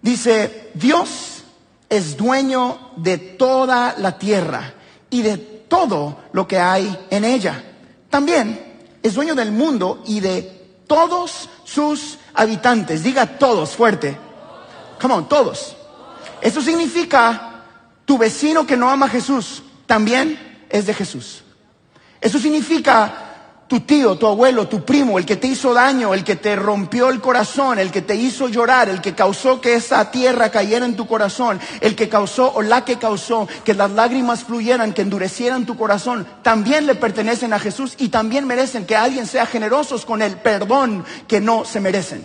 Dice, 0.01 0.71
Dios 0.75 1.43
es 1.89 2.17
dueño 2.17 2.93
de 2.97 3.19
toda 3.19 3.97
la 3.99 4.19
tierra 4.19 4.75
y 5.11 5.23
de 5.23 5.37
todo 5.37 6.19
lo 6.33 6.47
que 6.47 6.59
hay 6.59 7.07
en 7.11 7.25
ella. 7.25 7.65
También 8.11 8.77
es 9.03 9.15
dueño 9.15 9.35
del 9.35 9.51
mundo 9.51 10.03
y 10.07 10.21
de 10.21 10.83
todos 10.87 11.49
sus 11.65 12.19
habitantes. 12.35 13.03
Diga 13.03 13.39
todos 13.39 13.71
fuerte. 13.71 14.17
Come 15.01 15.15
on, 15.15 15.29
todos. 15.29 15.77
Eso 16.41 16.61
significa 16.61 17.65
tu 18.05 18.19
vecino 18.19 18.67
que 18.67 18.77
no 18.77 18.89
ama 18.89 19.07
a 19.07 19.11
Jesús 19.11 19.63
también 19.87 20.65
es 20.69 20.87
de 20.87 20.95
Jesús. 20.95 21.43
Eso 22.21 22.39
significa 22.39 23.26
tu 23.69 23.81
tío, 23.81 24.17
tu 24.17 24.27
abuelo, 24.27 24.69
tu 24.69 24.85
primo, 24.85 25.19
el 25.19 25.27
que 25.27 25.37
te 25.37 25.49
hizo 25.49 25.75
daño, 25.75 26.15
el 26.15 26.23
que 26.23 26.37
te 26.37 26.55
rompió 26.55 27.09
el 27.09 27.21
corazón, 27.21 27.81
el 27.81 27.91
que 27.91 28.01
te 28.01 28.15
hizo 28.15 28.49
llorar, 28.49 28.89
el 28.89 29.01
que 29.01 29.15
causó 29.15 29.61
que 29.61 29.75
esa 29.75 30.11
tierra 30.13 30.51
cayera 30.51 30.87
en 30.87 30.95
tu 30.95 31.09
corazón, 31.09 31.59
el 31.81 31.97
que 31.97 32.09
causó 32.09 32.53
o 32.55 32.63
la 32.63 32.85
que 32.85 32.99
causó 32.99 33.49
que 33.65 33.75
las 33.75 33.91
lágrimas 33.91 34.45
fluyeran, 34.45 34.93
que 34.93 35.03
endurecieran 35.03 35.67
tu 35.67 35.77
corazón, 35.77 36.27
también 36.43 36.87
le 36.87 36.95
pertenecen 36.95 37.53
a 37.53 37.59
Jesús 37.59 37.95
y 37.99 38.09
también 38.09 38.47
merecen 38.47 38.87
que 38.87 38.95
alguien 38.95 39.27
sea 39.27 39.47
generosos 39.47 40.07
con 40.07 40.23
el 40.23 40.37
perdón 40.37 41.05
que 41.27 41.41
no 41.41 41.65
se 41.65 41.81
merecen. 41.81 42.23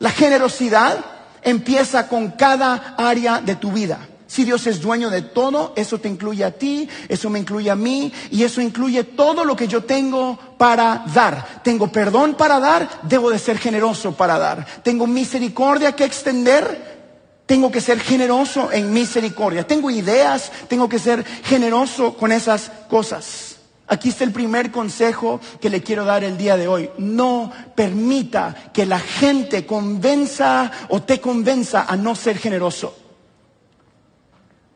La 0.00 0.10
generosidad 0.10 0.98
empieza 1.42 2.08
con 2.08 2.32
cada 2.32 2.94
área 2.98 3.40
de 3.40 3.54
tu 3.54 3.70
vida. 3.70 4.00
Si 4.30 4.44
Dios 4.44 4.68
es 4.68 4.80
dueño 4.80 5.10
de 5.10 5.22
todo, 5.22 5.72
eso 5.74 5.98
te 5.98 6.08
incluye 6.08 6.44
a 6.44 6.52
ti, 6.52 6.88
eso 7.08 7.28
me 7.30 7.40
incluye 7.40 7.68
a 7.68 7.74
mí 7.74 8.12
y 8.30 8.44
eso 8.44 8.60
incluye 8.60 9.02
todo 9.02 9.44
lo 9.44 9.56
que 9.56 9.66
yo 9.66 9.82
tengo 9.82 10.38
para 10.56 11.02
dar. 11.12 11.60
Tengo 11.64 11.90
perdón 11.90 12.34
para 12.34 12.60
dar, 12.60 12.88
debo 13.02 13.30
de 13.30 13.40
ser 13.40 13.58
generoso 13.58 14.12
para 14.12 14.38
dar. 14.38 14.64
Tengo 14.84 15.08
misericordia 15.08 15.96
que 15.96 16.04
extender, 16.04 17.42
tengo 17.44 17.72
que 17.72 17.80
ser 17.80 17.98
generoso 17.98 18.70
en 18.70 18.92
misericordia. 18.92 19.66
Tengo 19.66 19.90
ideas, 19.90 20.52
tengo 20.68 20.88
que 20.88 21.00
ser 21.00 21.24
generoso 21.24 22.16
con 22.16 22.30
esas 22.30 22.70
cosas. 22.88 23.56
Aquí 23.88 24.10
está 24.10 24.22
el 24.22 24.30
primer 24.30 24.70
consejo 24.70 25.40
que 25.60 25.70
le 25.70 25.82
quiero 25.82 26.04
dar 26.04 26.22
el 26.22 26.38
día 26.38 26.56
de 26.56 26.68
hoy. 26.68 26.88
No 26.98 27.50
permita 27.74 28.70
que 28.72 28.86
la 28.86 29.00
gente 29.00 29.66
convenza 29.66 30.70
o 30.88 31.02
te 31.02 31.20
convenza 31.20 31.86
a 31.88 31.96
no 31.96 32.14
ser 32.14 32.38
generoso. 32.38 32.94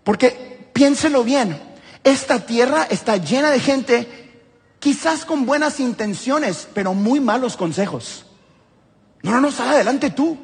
Porque 0.05 0.69
piénselo 0.73 1.25
bien, 1.25 1.61
esta 2.05 2.41
tierra 2.41 2.87
está 2.89 3.17
llena 3.17 3.51
de 3.51 3.61
gente 3.61 4.25
quizás 4.79 5.25
con 5.25 5.47
buenas 5.47 5.81
intenciones, 5.81 6.69
pero 6.75 6.93
muy 6.93 7.19
malos 7.19 7.57
consejos. 7.57 8.27
No, 9.23 9.31
no, 9.31 9.41
no, 9.41 9.51
sal 9.51 9.71
adelante 9.71 10.11
tú. 10.11 10.37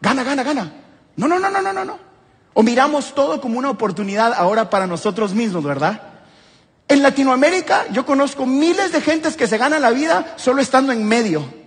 Gana, 0.00 0.22
gana, 0.22 0.44
gana. 0.44 0.72
No, 1.16 1.26
no, 1.26 1.40
no, 1.40 1.50
no, 1.50 1.60
no, 1.60 1.72
no, 1.72 1.84
no. 1.84 1.98
O 2.54 2.62
miramos 2.62 3.14
todo 3.14 3.40
como 3.40 3.58
una 3.58 3.70
oportunidad 3.70 4.32
ahora 4.32 4.70
para 4.70 4.86
nosotros 4.86 5.34
mismos, 5.34 5.64
¿verdad? 5.64 6.00
En 6.86 7.02
Latinoamérica 7.02 7.86
yo 7.90 8.06
conozco 8.06 8.46
miles 8.46 8.92
de 8.92 9.00
gentes 9.00 9.36
que 9.36 9.48
se 9.48 9.58
ganan 9.58 9.82
la 9.82 9.90
vida 9.90 10.34
solo 10.36 10.62
estando 10.62 10.92
en 10.92 11.04
medio. 11.04 11.63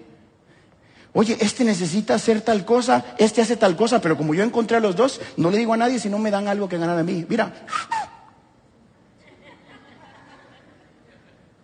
Oye, 1.19 1.35
este 1.41 1.63
necesita 1.63 2.13
hacer 2.13 2.41
tal 2.41 2.63
cosa, 2.63 3.15
este 3.17 3.41
hace 3.41 3.57
tal 3.57 3.75
cosa, 3.75 3.99
pero 3.99 4.15
como 4.15 4.35
yo 4.35 4.43
encontré 4.43 4.77
a 4.77 4.79
los 4.79 4.95
dos, 4.95 5.19
no 5.35 5.49
le 5.49 5.57
digo 5.57 5.73
a 5.73 5.77
nadie 5.77 5.97
si 5.97 6.09
no 6.09 6.19
me 6.19 6.29
dan 6.29 6.47
algo 6.47 6.69
que 6.69 6.77
ganar 6.77 6.95
a 6.95 7.01
mí. 7.01 7.25
Mira. 7.27 7.65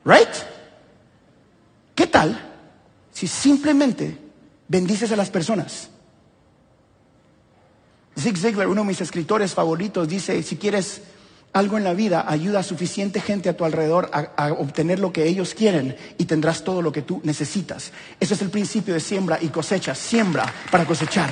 ¿Right? 0.04 0.34
¿Qué 1.94 2.08
tal 2.08 2.36
si 3.12 3.28
simplemente 3.28 4.18
bendices 4.68 5.12
a 5.12 5.16
las 5.16 5.30
personas? 5.30 5.88
Zig 8.18 8.40
Ziglar, 8.40 8.68
uno 8.68 8.82
de 8.82 8.88
mis 8.88 9.02
escritores 9.02 9.54
favoritos, 9.54 10.08
dice, 10.08 10.42
si 10.42 10.58
quieres 10.58 11.04
algo 11.54 11.78
en 11.78 11.84
la 11.84 11.94
vida 11.94 12.26
ayuda 12.28 12.60
a 12.60 12.64
suficiente 12.64 13.22
gente 13.22 13.48
a 13.48 13.56
tu 13.56 13.64
alrededor 13.64 14.10
a, 14.12 14.52
obtener 14.54 15.00
lo 15.00 15.14
que 15.14 15.28
ellos 15.28 15.54
quieren 15.54 15.96
y 16.18 16.26
tendrás 16.26 16.64
todo 16.64 16.82
lo 16.82 16.92
que 16.92 17.04
tú 17.04 17.22
necesitas. 17.24 17.92
Ese 18.20 18.34
es 18.34 18.42
el 18.42 18.50
principio 18.50 18.96
de 18.96 19.00
siembra 19.00 19.38
y 19.40 19.50
cosecha. 19.50 19.94
Siembra 19.94 20.52
para 20.72 20.86
cosechar. 20.86 21.32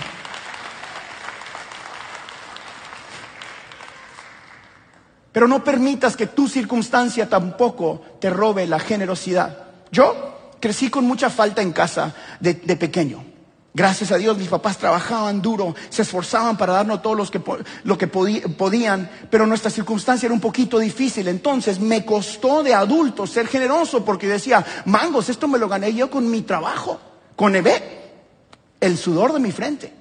Pero 5.32 5.48
no 5.48 5.64
permitas 5.64 6.16
que 6.16 6.28
tu 6.28 6.48
circunstancia 6.48 7.28
tampoco 7.28 8.02
te 8.20 8.30
robe 8.30 8.68
la 8.68 8.80
generosidad. 8.80 9.70
Yo 9.92 10.54
crecí 10.60 10.90
con 10.90 11.06
mucha 11.06 11.30
falta 11.30 11.62
en 11.62 11.72
casa 11.72 12.14
de 12.40 12.54
pequeño. 12.54 13.31
Gracias 13.74 14.12
a 14.12 14.18
Dios 14.18 14.38
mis 14.38 14.50
papás 14.50 14.78
trabajaban 14.78 15.42
duro, 15.42 15.74
se 15.90 16.02
esforzaban 16.02 16.58
para 16.58 16.74
darnos 16.74 17.02
todo 17.02 17.16
que, 17.32 17.42
lo 17.86 17.98
que 17.98 18.08
podían, 18.08 19.10
pero 19.30 19.48
nuestra 19.48 19.72
circunstancia 19.72 20.28
era 20.28 20.34
un 20.34 20.42
poquito 20.42 20.78
difícil. 20.78 21.30
Entonces 21.30 21.80
me 21.80 22.06
costó 22.06 22.64
de 22.64 22.74
adulto 22.74 23.26
ser 23.26 23.48
generoso 23.48 24.04
porque 24.04 24.28
decía, 24.28 24.66
mangos, 24.86 25.30
esto 25.30 25.48
me 25.48 25.58
lo 25.58 25.70
gané 25.70 25.94
yo 25.94 26.10
con 26.10 26.30
mi 26.30 26.42
trabajo, 26.42 27.00
con 27.38 27.56
el 27.56 28.98
sudor 28.98 29.32
de 29.32 29.40
mi 29.40 29.54
frente. 29.54 29.94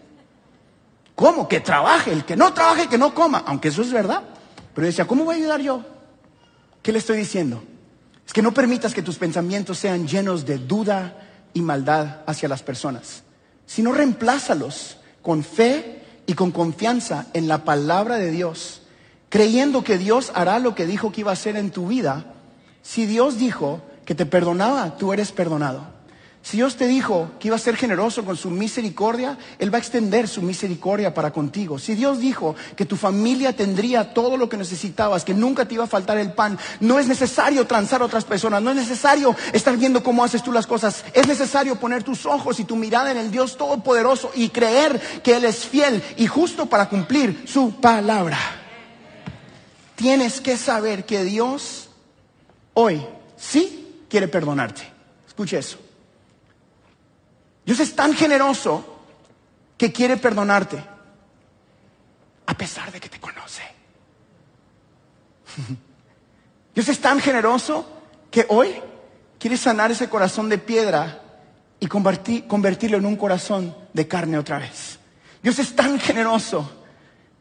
¿Cómo? 1.14 1.46
Que 1.46 1.60
trabaje, 1.60 2.10
el 2.12 2.24
que 2.24 2.34
no 2.34 2.52
trabaje, 2.52 2.88
que 2.88 2.98
no 2.98 3.14
coma, 3.14 3.44
aunque 3.46 3.68
eso 3.68 3.82
es 3.82 3.92
verdad. 3.92 4.22
Pero 4.74 4.86
decía, 4.86 5.06
¿cómo 5.06 5.24
voy 5.24 5.36
a 5.36 5.38
ayudar 5.38 5.60
yo? 5.60 5.84
¿Qué 6.82 6.90
le 6.90 6.98
estoy 6.98 7.18
diciendo? 7.18 7.62
Es 8.26 8.32
que 8.32 8.42
no 8.42 8.52
permitas 8.52 8.94
que 8.94 9.02
tus 9.02 9.16
pensamientos 9.16 9.78
sean 9.78 10.08
llenos 10.08 10.44
de 10.44 10.58
duda 10.58 11.18
y 11.52 11.60
maldad 11.60 12.22
hacia 12.26 12.48
las 12.48 12.62
personas 12.62 13.22
sino 13.70 13.92
reemplázalos 13.92 14.96
con 15.22 15.44
fe 15.44 16.02
y 16.26 16.34
con 16.34 16.50
confianza 16.50 17.26
en 17.34 17.46
la 17.46 17.64
palabra 17.64 18.16
de 18.16 18.32
Dios, 18.32 18.82
creyendo 19.28 19.84
que 19.84 19.96
Dios 19.96 20.32
hará 20.34 20.58
lo 20.58 20.74
que 20.74 20.86
dijo 20.86 21.12
que 21.12 21.20
iba 21.20 21.30
a 21.30 21.34
hacer 21.34 21.54
en 21.54 21.70
tu 21.70 21.86
vida. 21.86 22.34
Si 22.82 23.06
Dios 23.06 23.38
dijo 23.38 23.80
que 24.04 24.16
te 24.16 24.26
perdonaba, 24.26 24.96
tú 24.96 25.12
eres 25.12 25.30
perdonado. 25.30 25.86
Si 26.42 26.56
Dios 26.56 26.76
te 26.76 26.86
dijo 26.86 27.32
que 27.38 27.48
iba 27.48 27.56
a 27.56 27.60
ser 27.60 27.76
generoso 27.76 28.24
con 28.24 28.36
su 28.36 28.50
misericordia, 28.50 29.36
Él 29.58 29.72
va 29.72 29.76
a 29.76 29.80
extender 29.80 30.26
su 30.26 30.40
misericordia 30.40 31.12
para 31.12 31.32
contigo. 31.32 31.78
Si 31.78 31.94
Dios 31.94 32.18
dijo 32.18 32.56
que 32.76 32.86
tu 32.86 32.96
familia 32.96 33.54
tendría 33.54 34.14
todo 34.14 34.38
lo 34.38 34.48
que 34.48 34.56
necesitabas, 34.56 35.24
que 35.24 35.34
nunca 35.34 35.66
te 35.66 35.74
iba 35.74 35.84
a 35.84 35.88
faltar 35.88 36.16
el 36.16 36.32
pan, 36.32 36.58
no 36.80 36.98
es 36.98 37.06
necesario 37.06 37.66
transar 37.66 38.00
a 38.00 38.06
otras 38.06 38.24
personas, 38.24 38.62
no 38.62 38.70
es 38.70 38.76
necesario 38.76 39.36
estar 39.52 39.76
viendo 39.76 40.02
cómo 40.02 40.24
haces 40.24 40.42
tú 40.42 40.50
las 40.50 40.66
cosas, 40.66 41.04
es 41.12 41.28
necesario 41.28 41.76
poner 41.76 42.02
tus 42.02 42.24
ojos 42.24 42.58
y 42.58 42.64
tu 42.64 42.74
mirada 42.74 43.10
en 43.10 43.18
el 43.18 43.30
Dios 43.30 43.58
Todopoderoso 43.58 44.32
y 44.34 44.48
creer 44.48 44.98
que 45.22 45.36
Él 45.36 45.44
es 45.44 45.66
fiel 45.66 46.02
y 46.16 46.26
justo 46.26 46.66
para 46.66 46.88
cumplir 46.88 47.44
su 47.46 47.80
palabra. 47.80 48.38
Tienes 49.94 50.40
que 50.40 50.56
saber 50.56 51.04
que 51.04 51.22
Dios 51.22 51.90
hoy 52.72 53.06
sí 53.36 54.04
quiere 54.08 54.26
perdonarte. 54.26 54.82
Escuche 55.28 55.58
eso. 55.58 55.89
Dios 57.64 57.80
es 57.80 57.94
tan 57.94 58.14
generoso 58.14 58.84
que 59.76 59.92
quiere 59.92 60.16
perdonarte, 60.16 60.82
a 62.46 62.54
pesar 62.54 62.90
de 62.92 63.00
que 63.00 63.08
te 63.08 63.20
conoce. 63.20 63.62
Dios 66.74 66.88
es 66.88 67.00
tan 67.00 67.20
generoso 67.20 67.86
que 68.30 68.46
hoy 68.48 68.74
quiere 69.38 69.56
sanar 69.56 69.90
ese 69.90 70.08
corazón 70.08 70.48
de 70.48 70.58
piedra 70.58 71.22
y 71.78 71.86
convertirlo 71.86 72.98
en 72.98 73.06
un 73.06 73.16
corazón 73.16 73.74
de 73.92 74.06
carne 74.06 74.38
otra 74.38 74.58
vez. 74.58 74.98
Dios 75.42 75.58
es 75.58 75.74
tan 75.74 75.98
generoso 75.98 76.79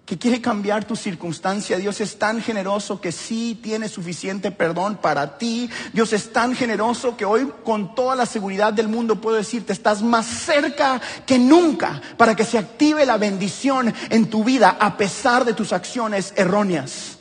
que 0.09 0.17
quiere 0.17 0.41
cambiar 0.41 0.85
tu 0.85 0.95
circunstancia. 0.95 1.77
Dios 1.77 2.01
es 2.01 2.17
tan 2.17 2.41
generoso 2.41 2.99
que 2.99 3.11
sí 3.11 3.59
tiene 3.61 3.87
suficiente 3.87 4.49
perdón 4.49 4.97
para 4.97 5.37
ti. 5.37 5.69
Dios 5.93 6.13
es 6.13 6.33
tan 6.33 6.55
generoso 6.55 7.15
que 7.15 7.25
hoy 7.25 7.47
con 7.63 7.93
toda 7.93 8.15
la 8.15 8.25
seguridad 8.25 8.73
del 8.73 8.87
mundo 8.87 9.21
puedo 9.21 9.37
decirte, 9.37 9.71
estás 9.71 10.01
más 10.01 10.25
cerca 10.25 10.99
que 11.27 11.37
nunca 11.37 12.01
para 12.17 12.35
que 12.35 12.43
se 12.43 12.57
active 12.57 13.05
la 13.05 13.17
bendición 13.17 13.93
en 14.09 14.31
tu 14.31 14.43
vida 14.43 14.77
a 14.79 14.97
pesar 14.97 15.45
de 15.45 15.53
tus 15.53 15.73
acciones 15.73 16.33
erróneas 16.35 17.18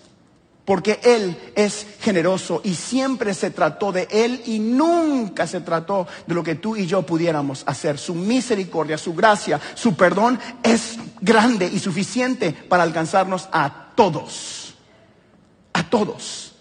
porque 0.68 1.00
Él 1.02 1.34
es 1.54 1.86
generoso 2.02 2.60
y 2.62 2.74
siempre 2.74 3.32
se 3.32 3.50
trató 3.50 3.90
de 3.90 4.06
Él 4.10 4.42
y 4.44 4.58
nunca 4.58 5.46
se 5.46 5.62
trató 5.62 6.06
de 6.26 6.34
lo 6.34 6.44
que 6.44 6.56
tú 6.56 6.76
y 6.76 6.86
yo 6.86 7.00
pudiéramos 7.06 7.62
hacer. 7.64 7.96
Su 7.96 8.14
misericordia, 8.14 8.98
su 8.98 9.14
gracia, 9.14 9.58
su 9.74 9.96
perdón 9.96 10.38
es 10.62 10.98
grande 11.22 11.70
y 11.72 11.78
suficiente 11.78 12.52
para 12.52 12.82
alcanzarnos 12.82 13.48
a 13.50 13.92
todos. 13.94 14.74
A 15.72 15.88
todos. 15.88 16.52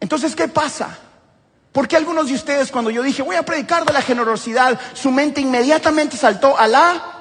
Entonces, 0.00 0.34
¿qué 0.34 0.48
pasa? 0.48 0.98
¿Por 1.70 1.86
qué 1.86 1.96
algunos 1.96 2.28
de 2.28 2.34
ustedes 2.34 2.72
cuando 2.72 2.90
yo 2.90 3.02
dije 3.02 3.20
voy 3.20 3.36
a 3.36 3.44
predicar 3.44 3.84
de 3.84 3.92
la 3.92 4.00
generosidad, 4.00 4.80
su 4.94 5.10
mente 5.10 5.42
inmediatamente 5.42 6.16
saltó 6.16 6.58
a 6.58 6.66
la 6.66 7.15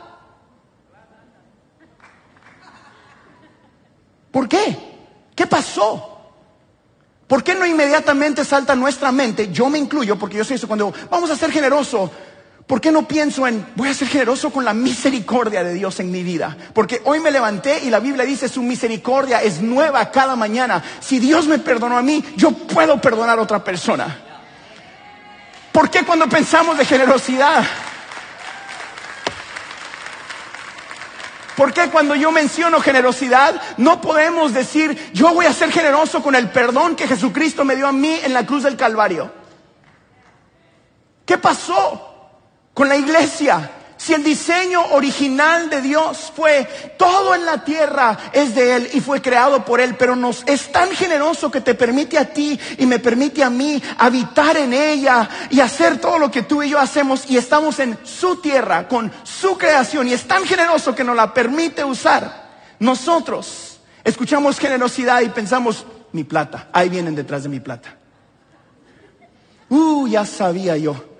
¿Por 4.36 4.50
qué? 4.50 4.78
¿Qué 5.34 5.48
pasó? 5.48 6.20
¿Por 7.26 7.42
qué 7.42 7.56
no 7.56 7.66
inmediatamente 7.66 8.44
salta 8.44 8.76
nuestra 8.76 9.10
mente? 9.14 9.50
Yo 9.50 9.70
me 9.70 9.80
incluyo, 9.80 10.20
porque 10.20 10.36
yo 10.36 10.44
soy 10.44 10.58
eso, 10.58 10.68
cuando 10.68 10.94
vamos 11.10 11.30
a 11.30 11.38
ser 11.38 11.54
generoso, 11.54 12.12
¿por 12.68 12.82
qué 12.82 12.92
no 12.92 13.08
pienso 13.08 13.48
en 13.48 13.66
voy 13.78 13.88
a 13.88 13.94
ser 13.94 14.10
generoso 14.10 14.50
con 14.50 14.66
la 14.66 14.74
misericordia 14.74 15.64
de 15.64 15.74
Dios 15.74 16.02
en 16.02 16.12
mi 16.12 16.22
vida? 16.22 16.58
Porque 16.74 17.02
hoy 17.06 17.22
me 17.22 17.32
levanté 17.32 17.86
y 17.86 17.90
la 17.90 18.02
Biblia 18.02 18.26
dice 18.26 18.50
su 18.50 18.62
misericordia 18.62 19.42
es 19.42 19.62
nueva 19.62 20.12
cada 20.12 20.36
mañana. 20.36 20.84
Si 21.00 21.20
Dios 21.20 21.48
me 21.48 21.60
perdonó 21.60 21.98
a 21.98 22.02
mí, 22.02 22.22
yo 22.36 22.52
puedo 22.52 23.00
perdonar 23.00 23.40
a 23.40 23.42
otra 23.42 23.64
persona. 23.64 24.20
¿Por 25.72 25.90
qué 25.90 26.04
cuando 26.04 26.28
pensamos 26.28 26.78
de 26.78 26.84
generosidad? 26.84 27.64
¿Por 31.56 31.74
qué 31.74 31.90
cuando 31.90 32.16
yo 32.16 32.32
menciono 32.32 32.82
generosidad 32.82 33.62
no 33.78 34.02
podemos 34.02 34.54
decir 34.54 35.12
yo 35.14 35.34
voy 35.34 35.46
a 35.46 35.54
ser 35.54 35.72
generoso 35.72 36.22
con 36.22 36.36
el 36.36 36.50
perdón 36.50 36.96
que 36.96 37.08
Jesucristo 37.08 37.64
me 37.64 37.76
dio 37.76 37.88
a 37.88 37.94
mí 37.94 38.20
en 38.24 38.34
la 38.34 38.46
cruz 38.46 38.64
del 38.64 38.76
Calvario? 38.76 39.32
¿Qué 41.26 41.38
pasó 41.38 42.30
con 42.74 42.90
la 42.90 42.98
iglesia? 42.98 43.72
Si 44.06 44.14
el 44.14 44.24
diseño 44.24 44.86
original 44.92 45.68
de 45.68 45.82
Dios 45.82 46.32
fue 46.36 46.68
todo 46.96 47.34
en 47.34 47.44
la 47.44 47.64
tierra 47.64 48.16
es 48.34 48.54
de 48.54 48.76
Él 48.76 48.90
y 48.94 49.02
fue 49.02 49.20
creado 49.20 49.66
por 49.66 49.82
Él, 49.82 49.96
pero 49.98 50.16
nos 50.16 50.44
es 50.46 50.72
tan 50.72 50.92
generoso 50.92 51.50
que 51.50 51.60
te 51.60 51.74
permite 51.74 52.20
a 52.20 52.32
ti 52.32 52.60
y 52.78 52.86
me 52.86 53.00
permite 53.00 53.44
a 53.44 53.50
mí 53.50 53.82
habitar 53.98 54.58
en 54.58 54.74
ella 54.74 55.28
y 55.50 55.60
hacer 55.60 56.00
todo 56.00 56.20
lo 56.20 56.30
que 56.30 56.44
tú 56.44 56.62
y 56.62 56.70
yo 56.70 56.78
hacemos 56.78 57.28
y 57.28 57.38
estamos 57.38 57.80
en 57.80 57.98
su 58.04 58.36
tierra 58.36 58.88
con 58.88 59.12
su 59.24 59.58
creación 59.58 60.08
y 60.08 60.14
es 60.14 60.28
tan 60.28 60.46
generoso 60.46 60.94
que 60.94 61.04
nos 61.04 61.16
la 61.16 61.34
permite 61.34 61.84
usar. 61.84 62.46
Nosotros 62.78 63.80
escuchamos 64.04 64.60
generosidad 64.60 65.22
y 65.22 65.30
pensamos, 65.30 65.84
mi 66.12 66.24
plata, 66.24 66.68
ahí 66.74 66.90
vienen 66.90 67.16
detrás 67.16 67.42
de 67.42 67.50
mi 67.50 67.60
plata. 67.60 67.98
Uh, 69.68 70.08
ya 70.08 70.28
sabía 70.28 70.78
yo. 70.78 71.15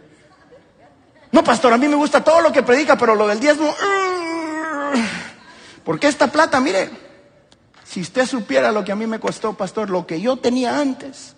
No, 1.36 1.44
pastor, 1.44 1.74
a 1.74 1.78
mí 1.78 1.90
me 1.90 1.98
gusta 1.98 2.24
todo 2.24 2.40
lo 2.40 2.50
que 2.50 2.64
predica, 2.64 2.98
pero 2.98 3.14
lo 3.14 3.28
del 3.28 3.42
diezmo... 3.42 3.68
Uh, 3.68 4.98
porque 5.84 6.08
esta 6.08 6.32
plata, 6.32 6.62
mire, 6.62 6.90
si 7.84 8.00
usted 8.00 8.26
supiera 8.26 8.72
lo 8.72 8.86
que 8.86 8.94
a 8.94 8.96
mí 8.96 9.06
me 9.06 9.20
costó, 9.20 9.52
pastor, 9.52 9.90
lo 9.90 10.08
que 10.08 10.22
yo 10.22 10.38
tenía 10.38 10.80
antes. 10.80 11.36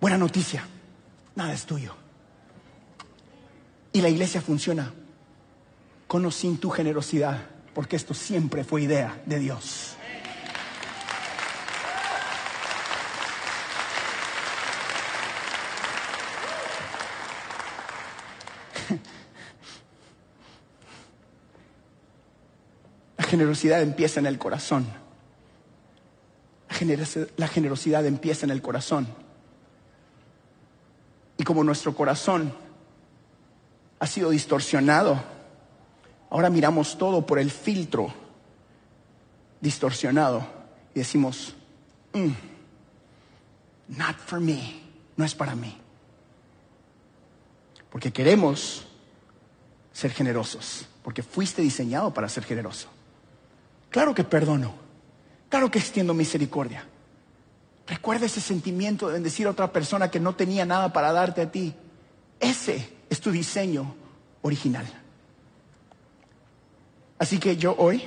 Buena 0.00 0.16
noticia, 0.16 0.64
nada 1.34 1.52
es 1.52 1.66
tuyo. 1.66 1.96
Y 3.92 4.02
la 4.02 4.08
iglesia 4.08 4.40
funciona 4.40 4.94
con 6.06 6.24
o 6.24 6.30
sin 6.30 6.58
tu 6.58 6.70
generosidad, 6.70 7.38
porque 7.74 7.96
esto 7.96 8.14
siempre 8.14 8.62
fue 8.62 8.82
idea 8.82 9.20
de 9.26 9.40
Dios. 9.40 9.96
Generosidad 23.38 23.82
empieza 23.82 24.18
en 24.18 24.26
el 24.26 24.36
corazón. 24.36 24.84
La 27.36 27.46
generosidad 27.46 28.04
empieza 28.04 28.46
en 28.46 28.50
el 28.50 28.60
corazón. 28.60 29.06
Y 31.36 31.44
como 31.44 31.62
nuestro 31.62 31.94
corazón 31.94 32.52
ha 34.00 34.06
sido 34.08 34.30
distorsionado, 34.30 35.22
ahora 36.30 36.50
miramos 36.50 36.98
todo 36.98 37.24
por 37.24 37.38
el 37.38 37.50
filtro 37.52 38.12
distorsionado 39.60 40.44
y 40.94 40.98
decimos, 40.98 41.54
mm, 42.14 42.32
not 43.96 44.16
for 44.18 44.40
me, 44.40 44.82
no 45.16 45.24
es 45.24 45.34
para 45.34 45.54
mí. 45.54 45.76
Porque 47.88 48.12
queremos 48.12 48.84
ser 49.92 50.10
generosos, 50.10 50.88
porque 51.04 51.22
fuiste 51.22 51.62
diseñado 51.62 52.12
para 52.12 52.28
ser 52.28 52.42
generoso. 52.44 52.88
Claro 53.90 54.14
que 54.14 54.24
perdono. 54.24 54.74
Claro 55.48 55.70
que 55.70 55.78
extiendo 55.78 56.14
misericordia. 56.14 56.84
Recuerda 57.86 58.26
ese 58.26 58.40
sentimiento 58.40 59.06
de 59.06 59.14
bendecir 59.14 59.46
a 59.46 59.50
otra 59.50 59.72
persona 59.72 60.10
que 60.10 60.20
no 60.20 60.34
tenía 60.34 60.66
nada 60.66 60.92
para 60.92 61.12
darte 61.12 61.42
a 61.42 61.50
ti. 61.50 61.74
Ese 62.38 62.92
es 63.08 63.20
tu 63.20 63.30
diseño 63.30 63.94
original. 64.42 64.86
Así 67.18 67.38
que 67.38 67.56
yo 67.56 67.74
hoy 67.78 68.04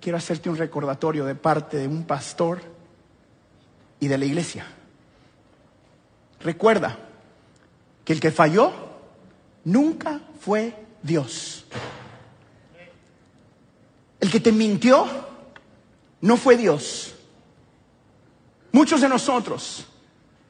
quiero 0.00 0.18
hacerte 0.18 0.50
un 0.50 0.56
recordatorio 0.56 1.24
de 1.24 1.34
parte 1.34 1.78
de 1.78 1.88
un 1.88 2.04
pastor 2.04 2.60
y 3.98 4.08
de 4.08 4.18
la 4.18 4.26
iglesia. 4.26 4.66
Recuerda 6.40 6.98
que 8.04 8.12
el 8.12 8.20
que 8.20 8.30
falló 8.30 8.72
nunca 9.64 10.20
fue 10.38 10.76
Dios. 11.02 11.66
El 14.26 14.32
que 14.32 14.40
te 14.40 14.50
mintió 14.50 15.06
no 16.22 16.36
fue 16.36 16.56
Dios. 16.56 17.14
Muchos 18.72 19.00
de 19.00 19.08
nosotros 19.08 19.86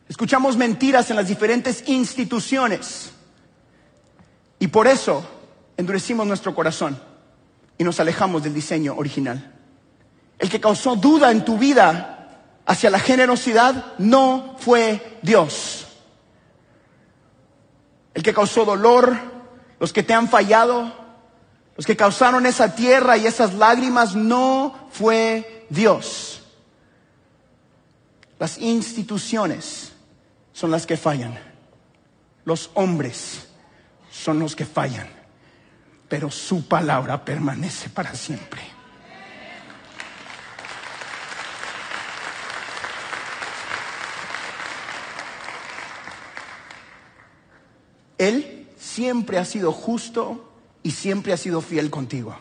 escuchamos 0.09 0.57
mentiras 0.57 1.11
en 1.11 1.17
las 1.17 1.29
diferentes 1.29 1.87
instituciones 1.87 3.11
y 4.59 4.69
por 4.69 4.87
eso 4.87 5.23
endurecimos 5.77 6.27
nuestro 6.27 6.55
corazón 6.55 6.99
y 7.77 7.85
nos 7.85 8.01
alejamos 8.01 8.43
del 8.43 8.55
diseño 8.55 8.95
original. 8.97 9.53
El 10.39 10.49
que 10.49 10.59
causó 10.59 10.97
duda 10.97 11.31
en 11.31 11.45
tu 11.45 11.59
vida 11.59 12.63
hacia 12.65 12.89
la 12.89 12.99
generosidad 12.99 13.93
no 13.99 14.57
fue 14.59 15.19
Dios. 15.21 15.87
El 18.15 18.23
que 18.23 18.33
causó 18.33 18.65
dolor, 18.65 19.19
los 19.79 19.93
que 19.93 20.03
te 20.03 20.15
han 20.15 20.31
fallado, 20.31 21.06
los 21.77 21.85
que 21.85 21.97
causaron 21.97 22.47
esa 22.47 22.75
tierra 22.75 23.19
y 23.19 23.27
esas 23.27 23.55
lágrimas 23.55 24.17
no 24.17 24.89
fue 24.91 25.67
Dios. 25.69 26.43
Las 28.39 28.59
instituciones 28.59 29.93
son 30.53 30.71
las 30.71 30.87
que 30.87 30.97
fallan. 30.97 31.39
Los 32.45 32.71
hombres 32.75 33.49
son 34.11 34.39
los 34.39 34.57
que 34.57 34.65
fallan. 34.65 35.09
Pero 36.09 36.31
su 36.31 36.67
palabra 36.67 37.25
permanece 37.25 37.91
para 37.91 38.15
siempre. 38.15 38.63
Él 48.17 48.67
siempre 48.79 49.37
ha 49.37 49.45
sido 49.45 49.73
justo 49.73 50.46
y 50.87 50.93
siempre 50.93 51.33
ha 51.33 51.37
sido 51.37 51.61
fiel 51.61 51.91
contigo. 51.91 52.39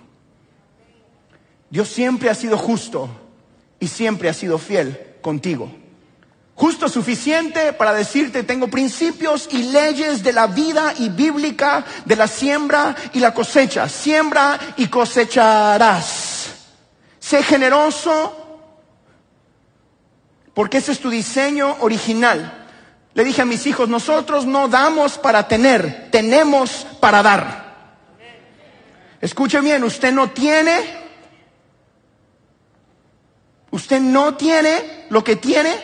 Dios 1.68 1.90
siempre 1.90 2.30
ha 2.30 2.36
sido 2.36 2.60
justo 2.60 3.10
y 3.80 3.88
siempre 3.88 4.30
ha 4.30 4.36
sido 4.36 4.60
fiel 4.60 5.16
contigo. 5.20 5.72
Justo 6.54 6.88
suficiente 6.88 7.74
para 7.74 7.92
decirte, 7.92 8.44
tengo 8.44 8.68
principios 8.68 9.50
y 9.52 9.64
leyes 9.64 10.22
de 10.22 10.32
la 10.32 10.46
vida 10.46 10.94
y 11.00 11.10
bíblica, 11.10 11.84
de 12.06 12.16
la 12.16 12.28
siembra 12.28 12.96
y 13.14 13.20
la 13.20 13.34
cosecha. 13.34 13.90
Siembra 13.90 14.60
y 14.78 14.90
cosecharás. 14.90 16.52
Sé 17.20 17.42
generoso, 17.42 18.62
porque 20.54 20.78
ese 20.78 20.92
es 20.92 21.00
tu 21.00 21.10
diseño 21.10 21.78
original. 21.80 22.68
Le 23.16 23.24
dije 23.24 23.42
a 23.42 23.46
mis 23.46 23.66
hijos, 23.66 23.90
nosotros 23.90 24.46
no 24.46 24.68
damos 24.68 25.18
para 25.18 25.48
tener, 25.48 26.10
tenemos 26.12 26.86
para 27.00 27.24
dar. 27.24 27.65
Escuche 29.26 29.60
bien, 29.60 29.84
usted 29.84 30.14
no 30.14 30.30
tiene, 30.30 30.82
usted 33.72 34.00
no 34.00 34.36
tiene 34.36 35.08
lo 35.10 35.24
que 35.24 35.36
tiene 35.36 35.76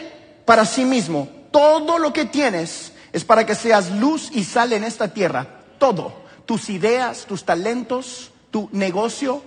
para 0.46 0.64
sí 0.64 0.86
mismo. 0.86 1.28
Todo 1.50 1.98
lo 1.98 2.14
que 2.14 2.26
tienes 2.26 2.92
es 3.12 3.26
para 3.26 3.44
que 3.44 3.56
seas 3.56 3.90
luz 3.90 4.30
y 4.32 4.44
sal 4.44 4.74
en 4.74 4.84
esta 4.84 5.12
tierra. 5.12 5.48
Todo. 5.80 6.14
Tus 6.46 6.70
ideas, 6.70 7.26
tus 7.26 7.44
talentos, 7.44 8.30
tu 8.52 8.70
negocio, 8.74 9.42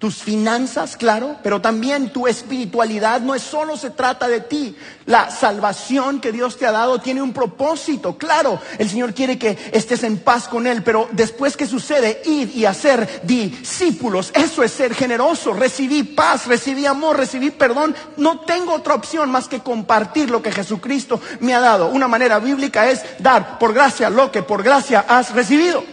tus 0.00 0.22
finanzas, 0.22 0.96
claro, 0.96 1.36
pero 1.42 1.60
también 1.60 2.10
tu 2.10 2.26
espiritualidad. 2.26 3.20
No 3.20 3.34
es 3.34 3.42
solo 3.42 3.76
se 3.76 3.90
trata 3.90 4.28
de 4.28 4.40
ti. 4.40 4.74
La 5.04 5.30
salvación 5.30 6.22
que 6.22 6.32
Dios 6.32 6.56
te 6.56 6.66
ha 6.66 6.72
dado 6.72 7.00
tiene 7.00 7.20
un 7.20 7.34
propósito. 7.34 8.16
Claro, 8.16 8.58
el 8.78 8.88
Señor 8.88 9.12
quiere 9.12 9.38
que 9.38 9.58
estés 9.72 10.02
en 10.02 10.16
paz 10.16 10.48
con 10.48 10.66
Él, 10.66 10.82
pero 10.82 11.06
después 11.12 11.54
que 11.54 11.66
sucede, 11.66 12.22
ir 12.24 12.50
y 12.56 12.64
hacer 12.64 13.20
discípulos. 13.24 14.32
Eso 14.34 14.62
es 14.62 14.72
ser 14.72 14.94
generoso. 14.94 15.52
Recibí 15.52 16.02
paz, 16.02 16.46
recibí 16.46 16.86
amor, 16.86 17.18
recibí 17.18 17.50
perdón. 17.50 17.94
No 18.16 18.40
tengo 18.40 18.72
otra 18.72 18.94
opción 18.94 19.30
más 19.30 19.48
que 19.48 19.60
compartir 19.60 20.30
lo 20.30 20.40
que 20.40 20.50
Jesucristo 20.50 21.20
me 21.40 21.54
ha 21.54 21.60
dado. 21.60 21.88
Una 21.88 22.08
manera 22.08 22.38
bíblica 22.38 22.90
es 22.90 23.02
dar 23.18 23.58
por 23.58 23.74
gracia 23.74 24.08
lo 24.08 24.32
que 24.32 24.42
por 24.42 24.62
gracia 24.62 25.04
has 25.06 25.34
recibido. 25.34 25.84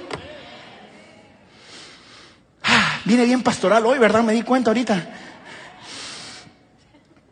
Viene 3.08 3.24
bien 3.24 3.42
pastoral 3.42 3.86
hoy, 3.86 4.00
¿verdad? 4.00 4.22
Me 4.22 4.34
di 4.34 4.42
cuenta 4.42 4.70
ahorita. 4.70 5.08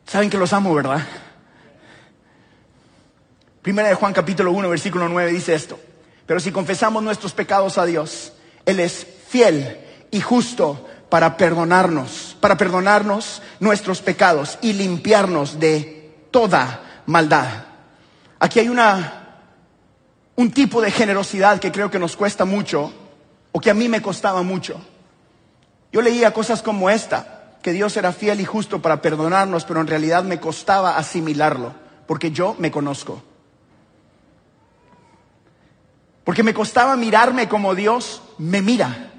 Saben 0.06 0.30
que 0.30 0.38
los 0.38 0.54
amo, 0.54 0.74
¿verdad? 0.74 1.06
Primera 3.62 3.90
de 3.90 3.96
Juan 3.96 4.14
capítulo 4.14 4.54
1, 4.54 4.70
versículo 4.70 5.10
9 5.10 5.34
dice 5.34 5.54
esto. 5.54 5.78
Pero 6.26 6.40
si 6.40 6.54
confesamos 6.54 7.04
nuestros 7.04 7.34
pecados 7.34 7.78
a 7.78 7.86
Dios, 7.86 8.32
Él 8.66 8.80
es 8.80 9.06
fiel 9.28 9.78
y 10.12 10.22
justo 10.22 10.88
para 11.10 11.36
perdonarnos, 11.36 12.38
para 12.40 12.56
perdonarnos 12.56 13.42
nuestros 13.60 14.02
pecados 14.02 14.58
y 14.62 14.72
limpiarnos 14.72 15.60
de 15.60 16.16
toda 16.32 17.02
maldad. 17.06 17.66
Aquí 18.40 18.62
hay 18.62 18.70
una, 18.70 19.42
un 20.38 20.52
tipo 20.52 20.80
de 20.80 20.92
generosidad 20.92 21.60
que 21.60 21.74
creo 21.74 21.92
que 21.92 22.00
nos 22.00 22.16
cuesta 22.16 22.46
mucho, 22.46 22.94
o 23.52 23.60
que 23.60 23.72
a 23.72 23.74
mí 23.74 23.90
me 23.90 24.02
costaba 24.02 24.42
mucho. 24.42 24.80
Yo 25.96 26.02
leía 26.02 26.34
cosas 26.34 26.62
como 26.62 26.90
esta, 26.90 27.54
que 27.62 27.72
Dios 27.72 27.96
era 27.96 28.12
fiel 28.12 28.42
y 28.42 28.44
justo 28.44 28.82
para 28.82 29.02
perdonarnos, 29.02 29.64
pero 29.64 29.80
en 29.80 29.88
realidad 29.88 30.26
me 30.26 30.42
costaba 30.42 30.98
asimilarlo, 30.98 31.74
porque 32.06 32.32
yo 32.32 32.54
me 32.60 32.70
conozco. 32.70 33.24
Porque 36.26 36.44
me 36.44 36.54
costaba 36.54 36.98
mirarme 36.98 37.48
como 37.48 37.76
Dios 37.76 38.22
me 38.38 38.62
mira. 38.62 39.14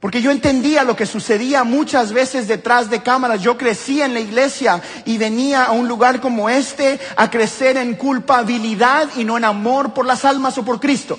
Porque 0.00 0.22
yo 0.22 0.30
entendía 0.30 0.84
lo 0.84 0.96
que 0.96 1.04
sucedía 1.04 1.64
muchas 1.64 2.14
veces 2.14 2.48
detrás 2.48 2.88
de 2.88 3.02
cámaras. 3.02 3.42
Yo 3.42 3.58
crecí 3.58 4.00
en 4.00 4.14
la 4.14 4.20
iglesia 4.20 4.80
y 5.04 5.18
venía 5.18 5.64
a 5.64 5.72
un 5.72 5.86
lugar 5.86 6.22
como 6.22 6.48
este 6.48 6.98
a 7.16 7.28
crecer 7.28 7.76
en 7.76 7.96
culpabilidad 7.96 9.10
y 9.16 9.24
no 9.24 9.36
en 9.36 9.44
amor 9.44 9.92
por 9.92 10.06
las 10.06 10.24
almas 10.24 10.56
o 10.56 10.64
por 10.64 10.80
Cristo. 10.80 11.18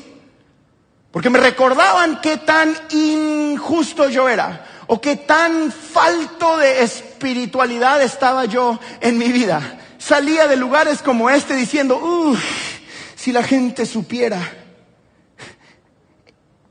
Porque 1.11 1.29
me 1.29 1.39
recordaban 1.39 2.21
qué 2.21 2.37
tan 2.37 2.73
injusto 2.89 4.09
yo 4.09 4.29
era 4.29 4.65
o 4.87 4.99
qué 5.01 5.17
tan 5.17 5.71
falto 5.71 6.57
de 6.57 6.83
espiritualidad 6.83 8.01
estaba 8.01 8.45
yo 8.45 8.79
en 9.01 9.17
mi 9.17 9.31
vida. 9.31 9.79
Salía 9.97 10.47
de 10.47 10.55
lugares 10.55 11.01
como 11.01 11.29
este 11.29 11.55
diciendo, 11.55 11.97
uff, 11.97 12.43
si 13.15 13.31
la 13.31 13.43
gente 13.43 13.85
supiera. 13.85 14.39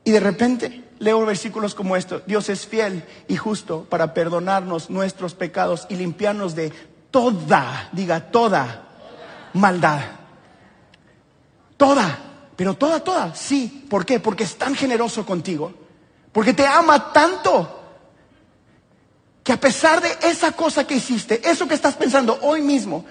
Y 0.04 0.10
de 0.10 0.20
repente 0.20 0.84
leo 0.98 1.24
versículos 1.26 1.74
como 1.74 1.96
estos. 1.96 2.22
Dios 2.26 2.48
es 2.48 2.66
fiel 2.66 3.04
y 3.28 3.36
justo 3.36 3.86
para 3.88 4.14
perdonarnos 4.14 4.90
nuestros 4.90 5.34
pecados 5.34 5.86
y 5.88 5.96
limpiarnos 5.96 6.54
de 6.54 6.72
toda, 7.10 7.88
diga 7.92 8.30
toda, 8.30 8.84
maldad. 9.52 10.00
Toda, 11.76 12.18
pero 12.60 12.74
toda, 12.74 13.00
toda, 13.00 13.34
sí. 13.34 13.86
¿Por 13.88 14.04
qué? 14.04 14.20
Porque 14.20 14.44
es 14.44 14.58
tan 14.58 14.74
generoso 14.74 15.24
contigo. 15.24 15.72
Porque 16.30 16.52
te 16.52 16.66
ama 16.66 17.10
tanto. 17.10 17.80
Que 19.42 19.54
a 19.54 19.58
pesar 19.58 20.02
de 20.02 20.10
esa 20.28 20.52
cosa 20.52 20.86
que 20.86 20.96
hiciste, 20.96 21.40
eso 21.42 21.66
que 21.66 21.72
estás 21.72 21.94
pensando 21.94 22.38
hoy 22.42 22.60
mismo, 22.60 23.06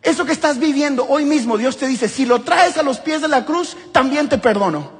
eso 0.00 0.24
que 0.24 0.32
estás 0.32 0.58
viviendo 0.58 1.04
hoy 1.06 1.26
mismo, 1.26 1.58
Dios 1.58 1.76
te 1.76 1.86
dice, 1.86 2.08
si 2.08 2.24
lo 2.24 2.40
traes 2.40 2.78
a 2.78 2.82
los 2.82 2.98
pies 2.98 3.20
de 3.20 3.28
la 3.28 3.44
cruz, 3.44 3.76
también 3.92 4.30
te 4.30 4.38
perdono. 4.38 4.90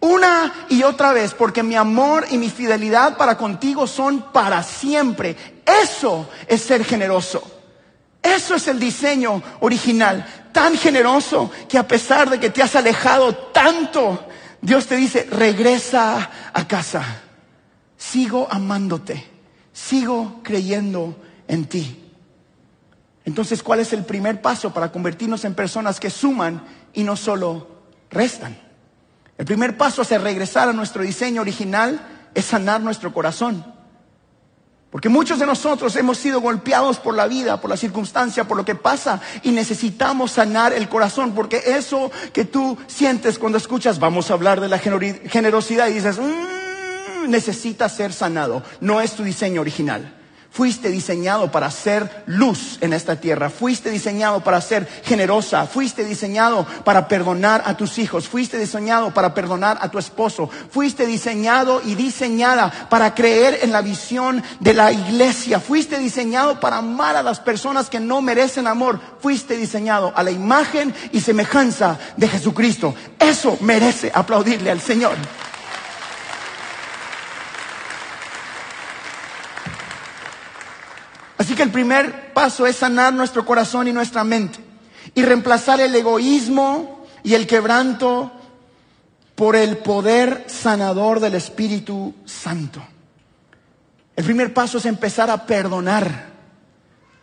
Una 0.00 0.54
y 0.70 0.84
otra 0.84 1.12
vez, 1.12 1.34
porque 1.34 1.62
mi 1.62 1.74
amor 1.74 2.24
y 2.30 2.38
mi 2.38 2.48
fidelidad 2.48 3.18
para 3.18 3.36
contigo 3.36 3.86
son 3.86 4.32
para 4.32 4.62
siempre. 4.62 5.36
Eso 5.66 6.26
es 6.46 6.62
ser 6.62 6.82
generoso. 6.82 7.42
Eso 8.22 8.54
es 8.54 8.68
el 8.68 8.78
diseño 8.78 9.42
original, 9.60 10.41
tan 10.52 10.76
generoso 10.76 11.50
que 11.68 11.78
a 11.78 11.88
pesar 11.88 12.30
de 12.30 12.38
que 12.38 12.50
te 12.50 12.62
has 12.62 12.76
alejado 12.76 13.34
tanto, 13.34 14.26
Dios 14.60 14.86
te 14.86 14.96
dice, 14.96 15.26
regresa 15.30 16.30
a 16.52 16.68
casa. 16.68 17.02
Sigo 17.96 18.46
amándote, 18.50 19.24
sigo 19.72 20.40
creyendo 20.42 21.16
en 21.48 21.66
ti. 21.66 21.98
Entonces, 23.24 23.62
¿cuál 23.62 23.80
es 23.80 23.92
el 23.92 24.04
primer 24.04 24.42
paso 24.42 24.72
para 24.72 24.90
convertirnos 24.90 25.44
en 25.44 25.54
personas 25.54 26.00
que 26.00 26.10
suman 26.10 26.64
y 26.92 27.04
no 27.04 27.16
solo 27.16 27.68
restan? 28.10 28.56
El 29.38 29.44
primer 29.44 29.76
paso 29.76 30.02
hacia 30.02 30.18
regresar 30.18 30.68
a 30.68 30.72
nuestro 30.72 31.02
diseño 31.02 31.40
original 31.40 32.28
es 32.34 32.44
sanar 32.44 32.80
nuestro 32.80 33.12
corazón. 33.12 33.71
Porque 34.92 35.08
muchos 35.08 35.38
de 35.38 35.46
nosotros 35.46 35.96
hemos 35.96 36.18
sido 36.18 36.42
golpeados 36.42 36.98
por 36.98 37.14
la 37.14 37.26
vida, 37.26 37.58
por 37.62 37.70
la 37.70 37.78
circunstancia, 37.78 38.44
por 38.44 38.58
lo 38.58 38.64
que 38.66 38.74
pasa 38.74 39.22
y 39.42 39.50
necesitamos 39.50 40.32
sanar 40.32 40.74
el 40.74 40.86
corazón. 40.90 41.32
Porque 41.32 41.62
eso 41.64 42.12
que 42.34 42.44
tú 42.44 42.76
sientes 42.88 43.38
cuando 43.38 43.56
escuchas, 43.56 43.98
vamos 43.98 44.30
a 44.30 44.34
hablar 44.34 44.60
de 44.60 44.68
la 44.68 44.78
generosidad 44.78 45.88
y 45.88 45.94
dices, 45.94 46.18
mmm, 46.18 47.30
necesita 47.30 47.88
ser 47.88 48.12
sanado. 48.12 48.62
No 48.80 49.00
es 49.00 49.12
tu 49.12 49.24
diseño 49.24 49.62
original. 49.62 50.12
Fuiste 50.52 50.90
diseñado 50.90 51.50
para 51.50 51.70
ser 51.70 52.24
luz 52.26 52.76
en 52.82 52.92
esta 52.92 53.16
tierra. 53.16 53.48
Fuiste 53.48 53.88
diseñado 53.88 54.44
para 54.44 54.60
ser 54.60 54.86
generosa. 55.02 55.66
Fuiste 55.66 56.04
diseñado 56.04 56.66
para 56.84 57.08
perdonar 57.08 57.62
a 57.64 57.74
tus 57.74 57.96
hijos. 57.98 58.28
Fuiste 58.28 58.58
diseñado 58.58 59.14
para 59.14 59.32
perdonar 59.32 59.78
a 59.80 59.90
tu 59.90 59.98
esposo. 59.98 60.50
Fuiste 60.70 61.06
diseñado 61.06 61.80
y 61.82 61.94
diseñada 61.94 62.70
para 62.90 63.14
creer 63.14 63.60
en 63.62 63.72
la 63.72 63.80
visión 63.80 64.42
de 64.60 64.74
la 64.74 64.92
iglesia. 64.92 65.58
Fuiste 65.58 65.98
diseñado 65.98 66.60
para 66.60 66.76
amar 66.76 67.16
a 67.16 67.22
las 67.22 67.40
personas 67.40 67.88
que 67.88 67.98
no 67.98 68.20
merecen 68.20 68.66
amor. 68.66 69.00
Fuiste 69.20 69.56
diseñado 69.56 70.12
a 70.14 70.22
la 70.22 70.32
imagen 70.32 70.94
y 71.12 71.22
semejanza 71.22 71.98
de 72.18 72.28
Jesucristo. 72.28 72.94
Eso 73.18 73.56
merece 73.62 74.12
aplaudirle 74.14 74.70
al 74.70 74.82
Señor. 74.82 75.16
Así 81.42 81.56
que 81.56 81.64
el 81.64 81.72
primer 81.72 82.32
paso 82.32 82.68
es 82.68 82.76
sanar 82.76 83.12
nuestro 83.12 83.44
corazón 83.44 83.88
y 83.88 83.92
nuestra 83.92 84.22
mente 84.22 84.60
y 85.12 85.22
reemplazar 85.22 85.80
el 85.80 85.92
egoísmo 85.92 87.04
y 87.24 87.34
el 87.34 87.48
quebranto 87.48 88.30
por 89.34 89.56
el 89.56 89.78
poder 89.78 90.44
sanador 90.46 91.18
del 91.18 91.34
Espíritu 91.34 92.14
Santo. 92.24 92.80
El 94.14 94.24
primer 94.24 94.54
paso 94.54 94.78
es 94.78 94.86
empezar 94.86 95.30
a 95.30 95.44
perdonar 95.44 96.28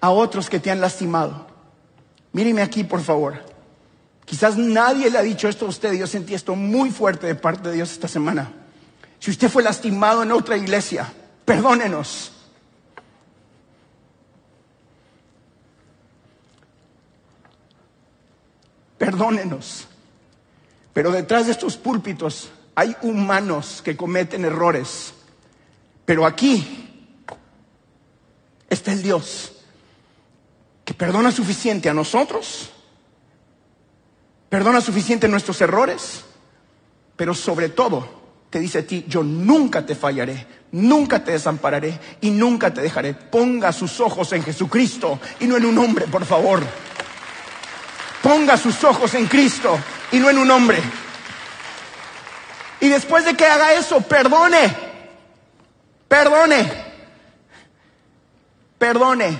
a 0.01 0.09
otros 0.09 0.49
que 0.49 0.59
te 0.59 0.69
han 0.69 0.81
lastimado. 0.81 1.47
Míreme 2.33 2.61
aquí, 2.61 2.83
por 2.83 2.99
favor. 2.99 3.41
Quizás 4.25 4.57
nadie 4.57 5.09
le 5.09 5.17
ha 5.17 5.21
dicho 5.21 5.47
esto 5.47 5.65
a 5.65 5.69
usted. 5.69 5.93
Yo 5.93 6.07
sentí 6.07 6.33
esto 6.33 6.57
muy 6.57 6.91
fuerte 6.91 7.25
de 7.25 7.35
parte 7.35 7.69
de 7.69 7.75
Dios 7.75 7.93
esta 7.93 8.09
semana. 8.09 8.51
Si 9.17 9.31
usted 9.31 9.47
fue 9.47 9.63
lastimado 9.63 10.23
en 10.23 10.33
otra 10.33 10.57
iglesia, 10.57 11.07
perdónenos. 11.45 12.33
Perdónenos. 18.99 19.87
Pero 20.93 21.11
detrás 21.11 21.47
de 21.47 21.53
estos 21.53 21.77
púlpitos 21.77 22.51
hay 22.75 22.95
humanos 23.01 23.81
que 23.83 23.97
cometen 23.97 24.45
errores. 24.45 25.13
Pero 26.05 26.25
aquí 26.25 27.07
está 28.69 28.91
el 28.91 29.01
Dios 29.01 29.53
que 30.85 30.93
perdona 30.93 31.31
suficiente 31.31 31.89
a 31.89 31.93
nosotros, 31.93 32.71
perdona 34.49 34.81
suficiente 34.81 35.27
nuestros 35.27 35.61
errores, 35.61 36.25
pero 37.15 37.35
sobre 37.35 37.69
todo 37.69 38.19
te 38.49 38.59
dice 38.59 38.79
a 38.79 38.87
ti, 38.87 39.05
yo 39.07 39.21
nunca 39.21 39.85
te 39.85 39.93
fallaré, 39.93 40.47
nunca 40.71 41.23
te 41.23 41.33
desampararé 41.33 41.99
y 42.21 42.31
nunca 42.31 42.73
te 42.73 42.81
dejaré. 42.81 43.13
Ponga 43.13 43.71
sus 43.71 43.99
ojos 43.99 44.33
en 44.33 44.41
Jesucristo 44.41 45.19
y 45.39 45.45
no 45.45 45.57
en 45.57 45.65
un 45.65 45.77
hombre, 45.77 46.07
por 46.07 46.25
favor. 46.25 46.63
Ponga 48.21 48.57
sus 48.57 48.83
ojos 48.83 49.13
en 49.13 49.27
Cristo 49.27 49.79
y 50.11 50.19
no 50.19 50.29
en 50.29 50.37
un 50.37 50.51
hombre. 50.51 50.81
Y 52.81 52.89
después 52.89 53.25
de 53.25 53.35
que 53.35 53.45
haga 53.45 53.73
eso, 53.73 54.01
perdone. 54.01 54.75
Perdone. 56.07 56.71
Perdone. 58.77 59.39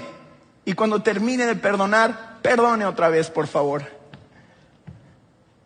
Y 0.65 0.73
cuando 0.73 1.01
termine 1.01 1.45
de 1.45 1.55
perdonar, 1.55 2.39
perdone 2.41 2.85
otra 2.85 3.09
vez, 3.09 3.29
por 3.29 3.47
favor. 3.47 3.83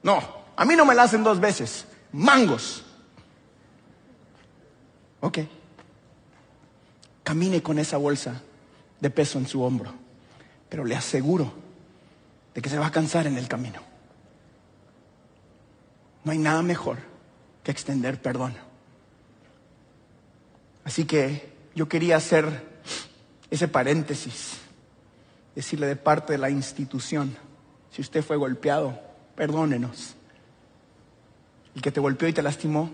No, 0.01 0.21
a 0.55 0.65
mí 0.65 0.75
no 0.75 0.85
me 0.85 0.95
la 0.95 1.03
hacen 1.03 1.23
dos 1.23 1.39
veces. 1.39 1.85
Mangos. 2.11 2.83
Ok. 5.21 5.39
Camine 7.23 7.63
con 7.63 7.79
esa 7.79 7.97
bolsa 7.97 8.41
de 8.99 9.09
peso 9.09 9.39
en 9.39 9.47
su 9.47 9.63
hombro. 9.63 9.93
Pero 10.69 10.83
le 10.83 10.95
aseguro 10.95 11.62
de 12.53 12.61
que 12.61 12.69
se 12.69 12.77
va 12.77 12.87
a 12.87 12.91
cansar 12.91 13.27
en 13.27 13.37
el 13.37 13.47
camino. 13.47 13.81
No 16.23 16.31
hay 16.31 16.37
nada 16.37 16.61
mejor 16.61 16.99
que 17.63 17.71
extender 17.71 18.21
perdón. 18.21 18.55
Así 20.83 21.05
que 21.05 21.53
yo 21.75 21.87
quería 21.87 22.17
hacer 22.17 22.73
ese 23.49 23.67
paréntesis, 23.67 24.59
decirle 25.55 25.87
de 25.87 25.95
parte 25.95 26.33
de 26.33 26.39
la 26.39 26.49
institución, 26.49 27.35
si 27.91 28.01
usted 28.01 28.23
fue 28.23 28.37
golpeado, 28.37 28.99
perdónenos. 29.35 30.15
El 31.75 31.81
que 31.81 31.91
te 31.91 31.99
golpeó 31.99 32.27
y 32.27 32.33
te 32.33 32.41
lastimó 32.41 32.89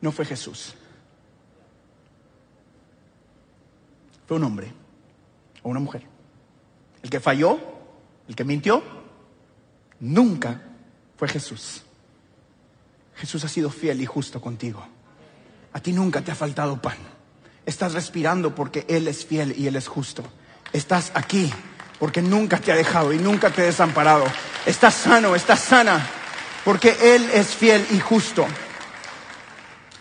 no 0.00 0.12
fue 0.12 0.24
Jesús. 0.24 0.74
fue 4.32 4.38
un 4.38 4.44
hombre 4.44 4.72
o 5.62 5.68
una 5.68 5.80
mujer. 5.80 6.11
El 7.02 7.10
que 7.10 7.20
falló, 7.20 7.58
el 8.28 8.36
que 8.36 8.44
mintió, 8.44 8.82
nunca 10.00 10.60
fue 11.16 11.28
Jesús. 11.28 11.82
Jesús 13.16 13.44
ha 13.44 13.48
sido 13.48 13.70
fiel 13.70 14.00
y 14.00 14.06
justo 14.06 14.40
contigo. 14.40 14.84
A 15.72 15.80
ti 15.80 15.92
nunca 15.92 16.22
te 16.22 16.30
ha 16.30 16.34
faltado 16.34 16.80
pan. 16.80 16.96
Estás 17.66 17.92
respirando 17.92 18.54
porque 18.54 18.84
Él 18.88 19.08
es 19.08 19.24
fiel 19.24 19.54
y 19.56 19.66
Él 19.66 19.76
es 19.76 19.88
justo. 19.88 20.24
Estás 20.72 21.12
aquí 21.14 21.52
porque 21.98 22.22
nunca 22.22 22.58
te 22.58 22.72
ha 22.72 22.76
dejado 22.76 23.12
y 23.12 23.18
nunca 23.18 23.50
te 23.50 23.62
ha 23.62 23.66
desamparado. 23.66 24.24
Estás 24.66 24.94
sano, 24.94 25.34
estás 25.34 25.60
sana 25.60 26.04
porque 26.64 26.96
Él 27.00 27.28
es 27.32 27.48
fiel 27.48 27.86
y 27.90 28.00
justo. 28.00 28.46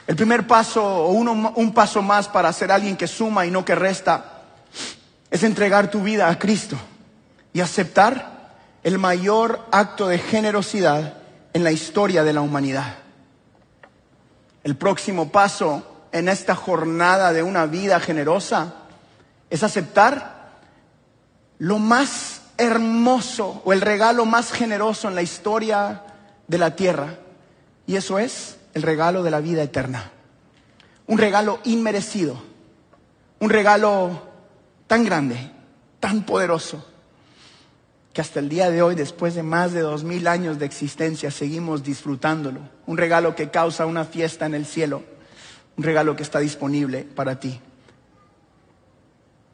El 0.07 0.15
primer 0.15 0.45
paso 0.47 0.83
o 0.83 1.11
un 1.11 1.73
paso 1.73 2.01
más 2.01 2.27
para 2.27 2.51
ser 2.53 2.71
alguien 2.71 2.97
que 2.97 3.07
suma 3.07 3.45
y 3.45 3.51
no 3.51 3.63
que 3.63 3.75
resta 3.75 4.43
es 5.29 5.43
entregar 5.43 5.89
tu 5.89 6.01
vida 6.01 6.27
a 6.27 6.37
Cristo 6.37 6.77
y 7.53 7.61
aceptar 7.61 8.55
el 8.83 8.97
mayor 8.97 9.67
acto 9.71 10.07
de 10.07 10.17
generosidad 10.17 11.17
en 11.53 11.63
la 11.63 11.71
historia 11.71 12.23
de 12.23 12.33
la 12.33 12.41
humanidad. 12.41 12.95
El 14.63 14.75
próximo 14.75 15.31
paso 15.31 15.83
en 16.11 16.29
esta 16.29 16.55
jornada 16.55 17.33
de 17.33 17.43
una 17.43 17.65
vida 17.65 17.99
generosa 17.99 18.75
es 19.49 19.63
aceptar 19.63 20.41
lo 21.57 21.77
más 21.77 22.41
hermoso 22.57 23.61
o 23.65 23.73
el 23.73 23.81
regalo 23.81 24.25
más 24.25 24.51
generoso 24.51 25.07
en 25.07 25.15
la 25.15 25.21
historia 25.21 26.03
de 26.47 26.57
la 26.57 26.75
tierra. 26.75 27.15
Y 27.87 27.95
eso 27.95 28.19
es 28.19 28.57
el 28.73 28.83
regalo 28.83 29.23
de 29.23 29.31
la 29.31 29.39
vida 29.39 29.63
eterna. 29.63 30.11
Un 31.07 31.17
regalo 31.17 31.59
inmerecido. 31.63 32.41
Un 33.39 33.49
regalo 33.49 34.27
tan 34.87 35.03
grande, 35.03 35.51
tan 35.99 36.23
poderoso, 36.23 36.85
que 38.13 38.21
hasta 38.21 38.39
el 38.39 38.49
día 38.49 38.69
de 38.69 38.81
hoy, 38.81 38.95
después 38.95 39.35
de 39.35 39.43
más 39.43 39.71
de 39.71 39.81
dos 39.81 40.03
mil 40.03 40.27
años 40.27 40.59
de 40.59 40.65
existencia, 40.65 41.31
seguimos 41.31 41.83
disfrutándolo. 41.83 42.59
Un 42.85 42.97
regalo 42.97 43.35
que 43.35 43.49
causa 43.49 43.85
una 43.85 44.03
fiesta 44.03 44.45
en 44.45 44.53
el 44.53 44.65
cielo. 44.65 45.03
Un 45.77 45.83
regalo 45.83 46.15
que 46.15 46.23
está 46.23 46.39
disponible 46.39 47.03
para 47.03 47.39
ti. 47.39 47.61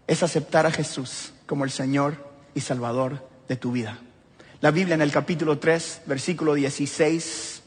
Es 0.08 0.24
aceptar 0.24 0.66
a 0.66 0.72
Jesús 0.72 1.34
como 1.46 1.66
el 1.66 1.72
Señor 1.72 2.32
y 2.56 2.62
Salvador 2.62 3.28
de 3.48 3.58
tu 3.58 3.72
vida. 3.72 4.00
La 4.60 4.72
Biblia 4.72 4.96
en 4.96 5.04
el 5.04 5.12
capítulo 5.12 5.60
3, 5.60 6.02
versículo 6.08 6.56
16, 6.56 7.62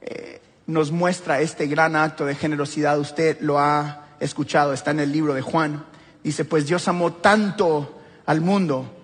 eh, 0.00 0.40
nos 0.66 0.90
muestra 0.90 1.42
este 1.42 1.66
gran 1.66 1.96
acto 1.96 2.24
de 2.24 2.34
generosidad. 2.34 2.98
Usted 2.98 3.38
lo 3.40 3.58
ha 3.58 4.06
escuchado, 4.20 4.72
está 4.72 4.92
en 4.92 5.00
el 5.00 5.12
libro 5.12 5.34
de 5.34 5.42
Juan. 5.42 5.84
Dice, 6.24 6.46
pues 6.46 6.66
Dios 6.66 6.88
amó 6.88 7.12
tanto 7.12 8.00
al 8.24 8.40
mundo 8.40 8.99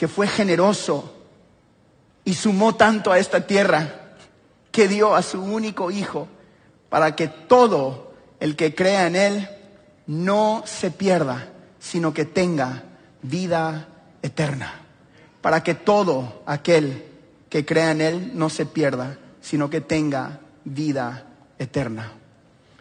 que 0.00 0.08
fue 0.08 0.26
generoso 0.26 1.12
y 2.24 2.32
sumó 2.32 2.74
tanto 2.74 3.12
a 3.12 3.18
esta 3.18 3.46
tierra 3.46 4.14
que 4.72 4.88
dio 4.88 5.14
a 5.14 5.20
su 5.20 5.42
único 5.42 5.90
hijo 5.90 6.26
para 6.88 7.14
que 7.14 7.28
todo 7.28 8.14
el 8.40 8.56
que 8.56 8.74
crea 8.74 9.06
en 9.06 9.14
él 9.14 9.50
no 10.06 10.62
se 10.64 10.90
pierda, 10.90 11.50
sino 11.78 12.14
que 12.14 12.24
tenga 12.24 12.84
vida 13.20 13.88
eterna. 14.22 14.72
Para 15.42 15.62
que 15.62 15.74
todo 15.74 16.44
aquel 16.46 17.04
que 17.50 17.66
crea 17.66 17.90
en 17.90 18.00
él 18.00 18.30
no 18.32 18.48
se 18.48 18.64
pierda, 18.64 19.18
sino 19.42 19.68
que 19.68 19.82
tenga 19.82 20.40
vida 20.64 21.26
eterna. 21.58 22.10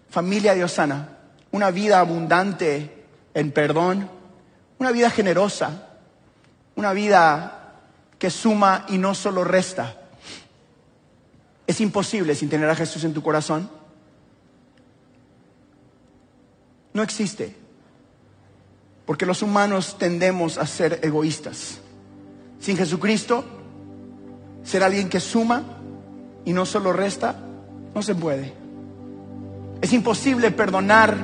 Familia 0.09 0.53
diosana, 0.53 1.17
una 1.51 1.69
vida 1.69 1.99
abundante 1.99 3.03
en 3.33 3.51
perdón, 3.51 4.09
una 4.77 4.93
vida 4.93 5.09
generosa, 5.09 5.88
una 6.79 6.93
vida 6.93 7.73
que 8.17 8.29
suma 8.29 8.85
y 8.87 8.97
no 8.97 9.13
solo 9.13 9.43
resta. 9.43 9.97
Es 11.67 11.81
imposible 11.81 12.35
sin 12.35 12.49
tener 12.49 12.69
a 12.69 12.75
Jesús 12.75 13.03
en 13.03 13.13
tu 13.13 13.21
corazón. 13.21 13.69
No 16.93 17.03
existe. 17.03 17.53
Porque 19.05 19.25
los 19.25 19.41
humanos 19.41 19.97
tendemos 19.99 20.57
a 20.57 20.65
ser 20.65 21.01
egoístas. 21.03 21.79
Sin 22.61 22.77
Jesucristo, 22.77 23.43
ser 24.63 24.81
alguien 24.81 25.09
que 25.09 25.19
suma 25.19 25.63
y 26.45 26.53
no 26.53 26.65
solo 26.65 26.93
resta, 26.93 27.35
no 27.93 28.01
se 28.01 28.15
puede. 28.15 28.53
Es 29.81 29.91
imposible 29.91 30.51
perdonar 30.51 31.17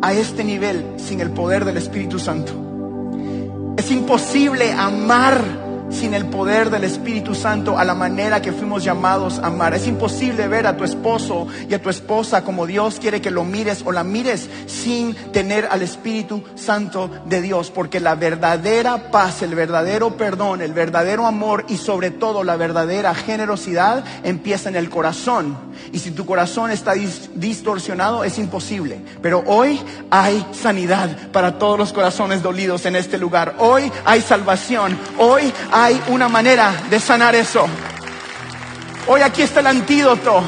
a 0.00 0.12
este 0.14 0.42
nivel 0.42 0.94
sin 0.96 1.20
el 1.20 1.30
poder 1.30 1.66
del 1.66 1.76
Espíritu 1.76 2.18
Santo. 2.18 2.69
Es 3.80 3.90
imposible 3.90 4.70
amar 4.72 5.69
sin 5.90 6.14
el 6.14 6.26
poder 6.26 6.70
del 6.70 6.84
Espíritu 6.84 7.34
Santo 7.34 7.78
a 7.78 7.84
la 7.84 7.94
manera 7.94 8.40
que 8.40 8.52
fuimos 8.52 8.84
llamados 8.84 9.38
a 9.38 9.46
amar. 9.48 9.74
Es 9.74 9.86
imposible 9.86 10.48
ver 10.48 10.66
a 10.66 10.76
tu 10.76 10.84
esposo 10.84 11.46
y 11.68 11.74
a 11.74 11.82
tu 11.82 11.90
esposa 11.90 12.44
como 12.44 12.66
Dios 12.66 12.98
quiere 13.00 13.20
que 13.20 13.30
lo 13.30 13.44
mires 13.44 13.82
o 13.84 13.92
la 13.92 14.04
mires 14.04 14.48
sin 14.66 15.14
tener 15.32 15.68
al 15.70 15.82
Espíritu 15.82 16.42
Santo 16.54 17.10
de 17.26 17.42
Dios, 17.42 17.70
porque 17.70 18.00
la 18.00 18.14
verdadera 18.14 19.10
paz, 19.10 19.42
el 19.42 19.54
verdadero 19.54 20.16
perdón, 20.16 20.62
el 20.62 20.72
verdadero 20.72 21.26
amor 21.26 21.64
y 21.68 21.76
sobre 21.76 22.10
todo 22.10 22.44
la 22.44 22.56
verdadera 22.56 23.14
generosidad 23.14 24.04
empieza 24.22 24.68
en 24.68 24.76
el 24.76 24.90
corazón. 24.90 25.56
Y 25.92 25.98
si 25.98 26.12
tu 26.12 26.24
corazón 26.24 26.70
está 26.70 26.94
distorsionado 26.94 28.24
es 28.24 28.38
imposible. 28.38 29.00
Pero 29.22 29.42
hoy 29.46 29.80
hay 30.10 30.46
sanidad 30.52 31.30
para 31.32 31.58
todos 31.58 31.78
los 31.78 31.92
corazones 31.92 32.42
dolidos 32.42 32.86
en 32.86 32.96
este 32.96 33.18
lugar. 33.18 33.56
Hoy 33.58 33.90
hay 34.04 34.20
salvación. 34.20 34.98
Hoy 35.18 35.52
hay 35.72 35.79
hay 35.80 36.02
una 36.08 36.28
manera 36.28 36.74
de 36.90 37.00
sanar 37.00 37.34
eso. 37.34 37.66
Hoy 39.08 39.22
aquí 39.22 39.42
está 39.42 39.60
el 39.60 39.66
antídoto. 39.66 40.42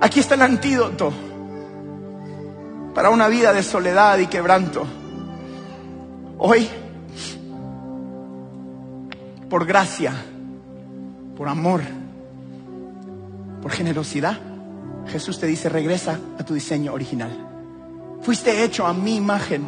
Aquí 0.00 0.20
está 0.20 0.34
el 0.34 0.42
antídoto 0.42 1.12
para 2.94 3.08
una 3.08 3.28
vida 3.28 3.52
de 3.52 3.62
soledad 3.62 4.18
y 4.18 4.26
quebranto. 4.26 4.84
Hoy, 6.38 6.68
por 9.48 9.64
gracia, 9.64 10.12
por 11.36 11.48
amor, 11.48 11.80
por 13.62 13.70
generosidad, 13.72 14.38
Jesús 15.06 15.38
te 15.38 15.46
dice, 15.46 15.68
regresa 15.68 16.18
a 16.38 16.44
tu 16.44 16.52
diseño 16.52 16.92
original. 16.92 17.30
Fuiste 18.20 18.64
hecho 18.64 18.86
a 18.86 18.92
mi 18.92 19.16
imagen 19.16 19.66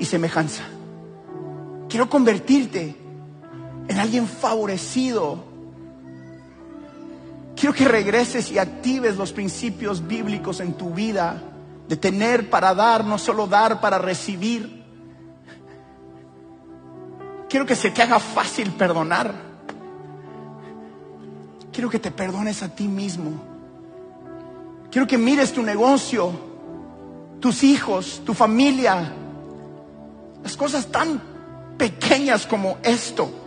y 0.00 0.04
semejanza. 0.06 0.64
Quiero 1.88 2.08
convertirte 2.08 3.03
en 3.88 3.98
alguien 3.98 4.26
favorecido. 4.26 5.44
Quiero 7.56 7.74
que 7.74 7.86
regreses 7.86 8.50
y 8.50 8.58
actives 8.58 9.16
los 9.16 9.32
principios 9.32 10.06
bíblicos 10.06 10.60
en 10.60 10.74
tu 10.74 10.90
vida 10.90 11.42
de 11.88 11.96
tener 11.96 12.50
para 12.50 12.74
dar, 12.74 13.04
no 13.04 13.18
solo 13.18 13.46
dar 13.46 13.80
para 13.80 13.98
recibir. 13.98 14.84
Quiero 17.48 17.66
que 17.66 17.76
se 17.76 17.90
te 17.90 18.02
haga 18.02 18.18
fácil 18.18 18.72
perdonar. 18.72 19.32
Quiero 21.72 21.90
que 21.90 21.98
te 21.98 22.10
perdones 22.10 22.62
a 22.62 22.74
ti 22.74 22.88
mismo. 22.88 23.32
Quiero 24.90 25.06
que 25.06 25.18
mires 25.18 25.52
tu 25.52 25.62
negocio, 25.62 26.32
tus 27.40 27.62
hijos, 27.64 28.22
tu 28.24 28.32
familia, 28.32 29.12
las 30.42 30.56
cosas 30.56 30.86
tan 30.86 31.20
pequeñas 31.76 32.46
como 32.46 32.78
esto 32.82 33.43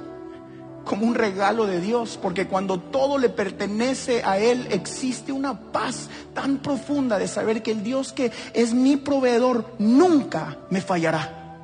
como 0.88 1.06
un 1.06 1.14
regalo 1.14 1.68
de 1.68 1.82
Dios, 1.82 2.18
porque 2.20 2.48
cuando 2.48 2.80
todo 2.80 3.18
le 3.18 3.30
pertenece 3.30 4.24
a 4.24 4.40
Él, 4.40 4.68
existe 4.72 5.32
una 5.32 5.60
paz 5.60 6.10
tan 6.34 6.58
profunda 6.58 7.20
de 7.20 7.28
saber 7.28 7.62
que 7.62 7.72
el 7.72 7.84
Dios 7.84 8.14
que 8.14 8.32
es 8.54 8.74
mi 8.74 8.96
proveedor 8.98 9.76
nunca 9.78 10.58
me 10.70 10.82
fallará. 10.82 11.60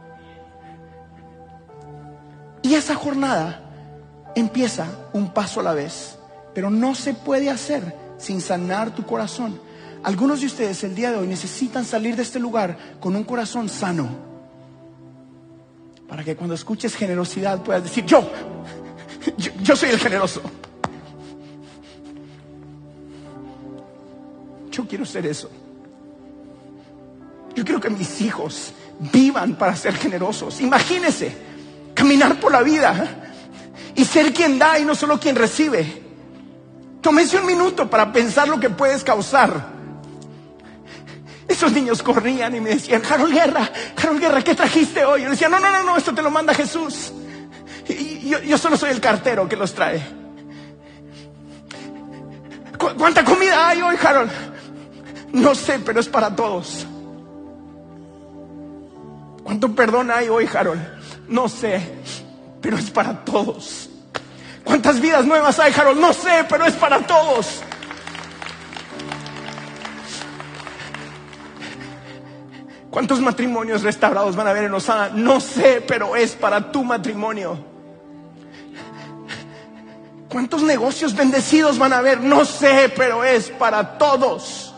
Y 2.62 2.76
esa 2.76 2.96
jornada 2.96 3.62
empieza 4.36 4.88
un 5.14 5.34
paso 5.34 5.62
a 5.62 5.64
la 5.64 5.74
vez, 5.74 6.18
pero 6.54 6.70
no 6.70 6.94
se 6.94 7.14
puede 7.14 7.50
hacer 7.50 7.96
sin 8.18 8.42
sanar 8.42 8.94
tu 8.94 9.06
corazón. 9.06 9.60
Algunos 10.04 10.42
de 10.42 10.48
ustedes 10.48 10.84
el 10.84 10.96
día 10.96 11.12
de 11.12 11.18
hoy 11.18 11.28
necesitan 11.28 11.86
salir 11.86 12.16
de 12.16 12.24
este 12.24 12.40
lugar 12.40 12.78
con 13.00 13.16
un 13.16 13.24
corazón 13.24 13.70
sano, 13.70 14.10
para 16.10 16.24
que 16.24 16.36
cuando 16.36 16.56
escuches 16.56 16.96
generosidad 16.96 17.64
puedas 17.64 17.84
decir, 17.84 18.06
yo, 18.06 18.30
yo, 19.38 19.76
soy 19.76 19.90
el 19.90 20.00
generoso. 20.00 20.42
Yo 24.72 24.88
quiero 24.88 25.06
ser 25.06 25.26
eso. 25.26 25.50
Yo 27.56 27.64
quiero 27.64 27.80
que 27.80 27.90
mis 27.90 28.22
hijos 28.22 28.74
vivan 29.00 29.56
para 29.56 29.76
ser 29.76 29.96
generosos. 29.96 30.60
Imagínese 30.62 31.36
caminar 31.94 32.40
por 32.40 32.52
la 32.52 32.64
vida 32.64 33.34
y 33.96 34.04
ser 34.06 34.34
quien 34.34 34.58
da 34.58 34.80
y 34.80 34.86
no 34.86 34.96
solo 34.96 35.20
quien 35.20 35.36
recibe. 35.36 36.02
Tómese 37.02 37.38
un 37.38 37.46
minuto 37.46 37.90
para 37.90 38.12
pensar 38.12 38.48
lo 38.48 38.60
que 38.60 38.70
puedes 38.70 39.04
causar. 39.04 39.74
esos 41.48 41.72
niños 41.72 42.02
corrían 42.02 42.56
y 42.56 42.62
me 42.62 42.72
decían, 42.72 43.04
Harold 43.08 43.34
Guerra, 43.34 43.70
Harold 43.96 44.20
Guerra, 44.20 44.42
¿qué 44.42 44.56
trajiste 44.56 45.06
hoy? 45.06 45.24
Yo 45.24 45.30
decía, 45.30 45.50
no, 45.50 45.60
no, 45.60 45.70
no, 45.70 45.84
no, 45.84 45.98
esto 45.98 46.16
te 46.16 46.24
lo 46.24 46.32
manda 46.32 46.54
Jesús. 46.54 47.14
Yo 48.24 48.58
solo 48.58 48.78
soy 48.78 48.92
el 48.92 49.02
cartero 49.02 49.48
que 49.50 49.58
los 49.58 49.74
trae. 49.74 50.02
¿Cuánta 52.98 53.24
comida 53.24 53.68
hay 53.70 53.82
hoy, 53.82 53.96
Harold? 54.02 54.32
No 55.34 55.54
sé, 55.56 55.80
pero 55.80 56.00
es 56.00 56.08
para 56.08 56.36
todos. 56.36 56.86
¿Cuánto 59.44 59.74
perdón 59.76 60.12
hay 60.12 60.30
hoy, 60.30 60.50
Harold? 60.54 60.82
No 61.28 61.50
sé, 61.50 61.82
pero 62.62 62.78
es 62.78 62.90
para 62.92 63.26
todos. 63.26 63.90
¿Cuántas 64.64 65.02
vidas 65.02 65.26
nuevas 65.26 65.60
hay, 65.60 65.74
Harold? 65.74 66.00
No 66.00 66.14
sé, 66.14 66.46
pero 66.48 66.66
es 66.66 66.74
para 66.76 67.00
todos. 67.00 67.62
¿Cuántos 72.90 73.20
matrimonios 73.20 73.82
restaurados 73.82 74.36
van 74.36 74.48
a 74.48 74.52
haber 74.52 74.66
en 74.66 74.74
Osana? 74.74 75.10
No 75.10 75.42
sé, 75.42 75.84
pero 75.86 76.16
es 76.16 76.36
para 76.36 76.72
tu 76.72 76.84
matrimonio. 76.84 77.73
¿Cuántos 80.34 80.64
negocios 80.64 81.16
bendecidos 81.16 81.78
van 81.78 81.94
a 81.94 82.00
haber? 82.00 82.20
No 82.20 82.44
sé, 82.44 82.92
pero 82.98 83.24
es 83.24 83.52
para 83.52 84.00
todos. 84.00 84.74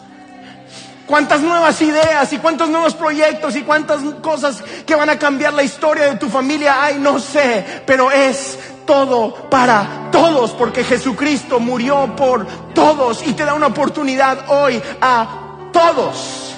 ¿Cuántas 1.07 1.39
nuevas 1.39 1.81
ideas 1.81 2.33
y 2.33 2.39
cuántos 2.39 2.67
nuevos 2.67 2.93
proyectos 2.93 3.55
y 3.55 3.61
cuántas 3.61 4.01
cosas 4.15 4.61
que 4.85 4.95
van 4.95 5.09
a 5.09 5.17
cambiar 5.17 5.53
la 5.53 5.63
historia 5.63 6.07
de 6.07 6.17
tu 6.17 6.27
familia 6.27 6.83
hay? 6.83 6.95
No 6.95 7.19
sé, 7.19 7.83
pero 7.85 8.11
es 8.11 8.59
todo 8.85 9.49
para 9.49 10.09
todos 10.11 10.51
porque 10.51 10.83
Jesucristo 10.83 11.61
murió 11.61 12.13
por 12.17 12.45
todos 12.73 13.25
y 13.25 13.31
te 13.31 13.45
da 13.45 13.53
una 13.53 13.67
oportunidad 13.67 14.49
hoy 14.49 14.81
a 14.99 15.69
todos. 15.71 16.53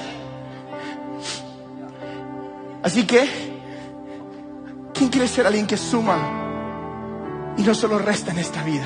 Así 2.81 3.05
que, 3.05 3.29
¿quién 4.91 5.09
quiere 5.11 5.27
ser 5.27 5.45
alguien 5.45 5.67
que 5.67 5.77
suma 5.77 6.46
y 7.57 7.63
no 7.63 7.73
solo 7.73 7.99
resta 7.99 8.31
en 8.31 8.39
esta 8.39 8.63
vida? 8.63 8.85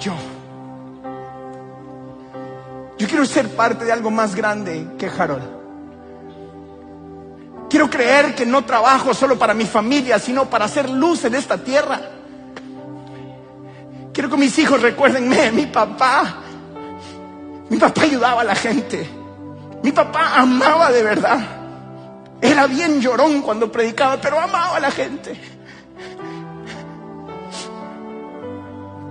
Yo. 0.00 0.14
Yo 2.98 3.06
quiero 3.06 3.26
ser 3.26 3.48
parte 3.54 3.84
de 3.84 3.92
algo 3.92 4.10
más 4.10 4.34
grande 4.34 4.94
que 4.98 5.06
Harold. 5.06 5.56
Quiero 7.68 7.90
creer 7.90 8.34
que 8.34 8.46
no 8.46 8.64
trabajo 8.64 9.12
solo 9.12 9.38
para 9.38 9.52
mi 9.52 9.64
familia, 9.64 10.18
sino 10.18 10.48
para 10.48 10.64
hacer 10.66 10.88
luz 10.88 11.24
en 11.24 11.34
esta 11.34 11.58
tierra. 11.58 12.00
Quiero 14.12 14.30
que 14.30 14.36
mis 14.36 14.58
hijos 14.58 14.80
recuerdenme, 14.80 15.50
mi 15.52 15.66
papá. 15.66 16.36
Mi 17.68 17.76
papá 17.76 18.02
ayudaba 18.02 18.42
a 18.42 18.44
la 18.44 18.54
gente. 18.54 19.06
Mi 19.82 19.92
papá 19.92 20.36
amaba 20.36 20.90
de 20.90 21.02
verdad. 21.02 21.38
Era 22.40 22.66
bien 22.66 23.00
llorón 23.00 23.42
cuando 23.42 23.70
predicaba, 23.70 24.18
pero 24.20 24.38
amaba 24.38 24.76
a 24.76 24.80
la 24.80 24.90
gente. 24.90 25.55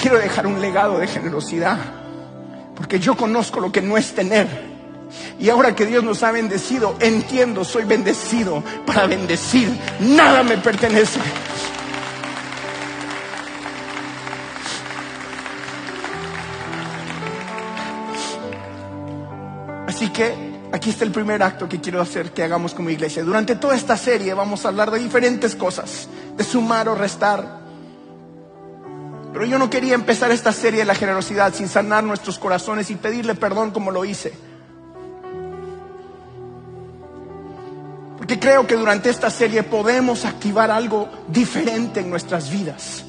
Quiero 0.05 0.19
dejar 0.19 0.45
un 0.45 0.61
legado 0.61 0.99
de 0.99 1.07
generosidad, 1.07 1.79
porque 2.75 2.99
yo 2.99 3.17
conozco 3.17 3.59
lo 3.59 3.71
que 3.71 3.81
no 3.81 3.97
es 3.97 4.13
tener. 4.13 4.47
Y 5.39 5.49
ahora 5.49 5.75
que 5.75 5.83
Dios 5.83 6.03
nos 6.03 6.21
ha 6.21 6.31
bendecido, 6.31 6.95
entiendo, 6.99 7.63
soy 7.63 7.85
bendecido 7.85 8.63
para 8.85 9.07
bendecir. 9.07 9.67
Nada 10.01 10.43
me 10.43 10.57
pertenece. 10.57 11.19
Así 19.87 20.09
que 20.09 20.53
Aquí 20.71 20.89
está 20.89 21.05
el 21.05 21.11
primer 21.11 21.41
acto 21.41 21.69
que 21.69 21.79
quiero 21.79 22.01
hacer 22.01 22.31
que 22.31 22.43
hagamos 22.43 22.75
como 22.75 22.91
iglesia. 22.91 23.23
Durante 23.23 23.55
toda 23.55 23.75
esta 23.75 23.97
serie 23.97 24.33
vamos 24.35 24.65
a 24.65 24.67
hablar 24.67 24.91
de 24.91 24.99
diferentes 24.99 25.55
cosas, 25.55 26.07
de 26.35 26.43
sumar 26.43 26.89
o 26.89 26.95
restar. 26.95 27.64
Pero 29.35 29.47
yo 29.47 29.59
no 29.59 29.69
quería 29.69 29.95
empezar 29.95 30.31
esta 30.31 30.53
serie 30.53 30.79
de 30.79 30.85
la 30.85 30.95
generosidad 30.95 31.53
sin 31.53 31.67
sanar 31.67 32.05
nuestros 32.05 32.39
corazones 32.39 32.89
y 32.89 32.95
pedirle 32.95 33.35
perdón 33.35 33.71
como 33.71 33.91
lo 33.91 34.05
hice. 34.05 34.31
Porque 38.17 38.39
creo 38.39 38.65
que 38.65 38.77
durante 38.77 39.09
esta 39.09 39.29
serie 39.29 39.63
podemos 39.63 40.23
activar 40.23 40.71
algo 40.71 41.09
diferente 41.27 41.99
en 41.99 42.09
nuestras 42.09 42.49
vidas. 42.49 43.03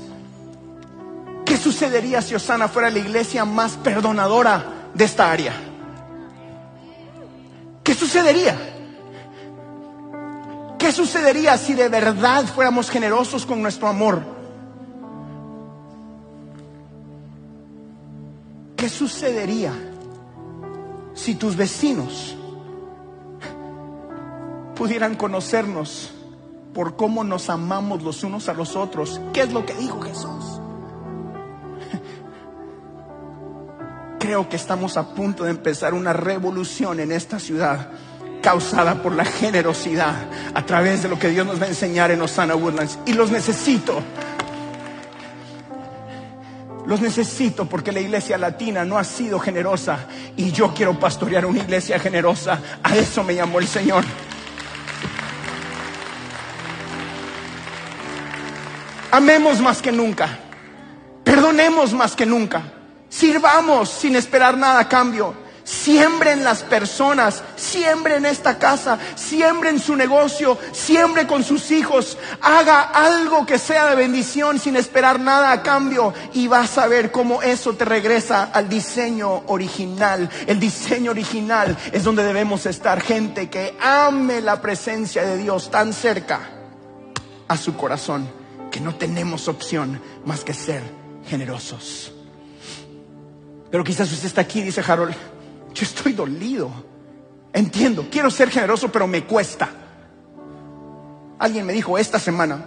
¿Qué 1.44 1.56
sucedería 1.56 2.20
si 2.20 2.34
Osana 2.34 2.66
fuera 2.66 2.90
la 2.90 2.98
iglesia 2.98 3.44
más 3.44 3.76
perdonadora 3.76 4.88
de 4.94 5.04
esta 5.04 5.30
área? 5.30 5.52
¿Qué 7.84 7.94
sucedería? 7.94 8.58
¿Qué 10.76 10.90
sucedería 10.90 11.56
si 11.56 11.74
de 11.74 11.88
verdad 11.88 12.46
fuéramos 12.46 12.90
generosos 12.90 13.46
con 13.46 13.62
nuestro 13.62 13.86
amor? 13.86 14.35
¿Qué 18.76 18.88
sucedería 18.88 19.72
si 21.14 21.34
tus 21.34 21.56
vecinos 21.56 22.36
pudieran 24.74 25.14
conocernos 25.14 26.12
por 26.74 26.96
cómo 26.96 27.24
nos 27.24 27.48
amamos 27.48 28.02
los 28.02 28.22
unos 28.22 28.48
a 28.48 28.54
los 28.54 28.76
otros? 28.76 29.20
¿Qué 29.32 29.42
es 29.42 29.52
lo 29.52 29.64
que 29.64 29.74
dijo 29.74 30.00
Jesús? 30.02 30.60
creo 34.26 34.48
que 34.48 34.56
estamos 34.56 34.96
a 34.96 35.14
punto 35.14 35.44
de 35.44 35.50
empezar 35.50 35.94
una 35.94 36.12
revolución 36.12 36.98
en 36.98 37.12
esta 37.12 37.38
ciudad 37.38 37.90
causada 38.42 39.00
por 39.00 39.12
la 39.12 39.24
generosidad 39.24 40.16
a 40.52 40.66
través 40.66 41.04
de 41.04 41.08
lo 41.08 41.16
que 41.16 41.28
Dios 41.28 41.46
nos 41.46 41.60
va 41.60 41.66
a 41.66 41.68
enseñar 41.68 42.10
en 42.10 42.20
Osana 42.20 42.56
Woodlands. 42.56 42.98
Y 43.06 43.12
los 43.12 43.30
necesito. 43.30 44.02
Los 46.86 47.00
necesito 47.00 47.66
porque 47.66 47.90
la 47.90 48.00
iglesia 48.00 48.38
latina 48.38 48.84
no 48.84 48.96
ha 48.96 49.04
sido 49.04 49.40
generosa 49.40 50.06
y 50.36 50.52
yo 50.52 50.72
quiero 50.72 50.98
pastorear 50.98 51.44
una 51.44 51.58
iglesia 51.58 51.98
generosa. 51.98 52.60
A 52.82 52.96
eso 52.96 53.24
me 53.24 53.34
llamó 53.34 53.58
el 53.58 53.66
Señor. 53.66 54.04
Amemos 59.10 59.60
más 59.60 59.82
que 59.82 59.90
nunca. 59.90 60.28
Perdonemos 61.24 61.92
más 61.92 62.14
que 62.14 62.24
nunca. 62.24 62.62
Sirvamos 63.08 63.88
sin 63.88 64.14
esperar 64.14 64.56
nada 64.56 64.80
a 64.80 64.88
cambio. 64.88 65.45
Siembren 65.66 66.44
las 66.44 66.62
personas, 66.62 67.42
siembren 67.56 68.24
esta 68.24 68.56
casa, 68.56 69.00
siembren 69.16 69.80
su 69.80 69.96
negocio, 69.96 70.56
siembre 70.70 71.26
con 71.26 71.42
sus 71.42 71.72
hijos, 71.72 72.16
haga 72.40 72.82
algo 72.82 73.44
que 73.44 73.58
sea 73.58 73.86
de 73.86 73.96
bendición 73.96 74.60
sin 74.60 74.76
esperar 74.76 75.18
nada 75.18 75.50
a 75.50 75.64
cambio 75.64 76.14
y 76.34 76.46
vas 76.46 76.78
a 76.78 76.86
ver 76.86 77.10
cómo 77.10 77.42
eso 77.42 77.74
te 77.74 77.84
regresa 77.84 78.44
al 78.52 78.68
diseño 78.68 79.42
original. 79.48 80.30
El 80.46 80.60
diseño 80.60 81.10
original 81.10 81.76
es 81.90 82.04
donde 82.04 82.22
debemos 82.22 82.64
estar, 82.66 83.00
gente 83.00 83.50
que 83.50 83.76
ame 83.82 84.40
la 84.42 84.60
presencia 84.60 85.24
de 85.24 85.36
Dios 85.36 85.72
tan 85.72 85.92
cerca 85.92 86.48
a 87.48 87.56
su 87.56 87.76
corazón 87.76 88.30
que 88.70 88.78
no 88.78 88.94
tenemos 88.94 89.48
opción 89.48 90.00
más 90.24 90.44
que 90.44 90.54
ser 90.54 90.84
generosos. 91.26 92.12
Pero 93.68 93.82
quizás 93.82 94.12
usted 94.12 94.28
está 94.28 94.42
aquí 94.42 94.62
dice, 94.62 94.80
Harold, 94.86 95.14
yo 95.76 95.84
estoy 95.84 96.14
dolido. 96.14 96.70
Entiendo, 97.52 98.06
quiero 98.10 98.30
ser 98.30 98.50
generoso, 98.50 98.90
pero 98.90 99.06
me 99.06 99.24
cuesta. 99.24 99.68
Alguien 101.38 101.66
me 101.66 101.74
dijo 101.74 101.98
esta 101.98 102.18
semana, 102.18 102.64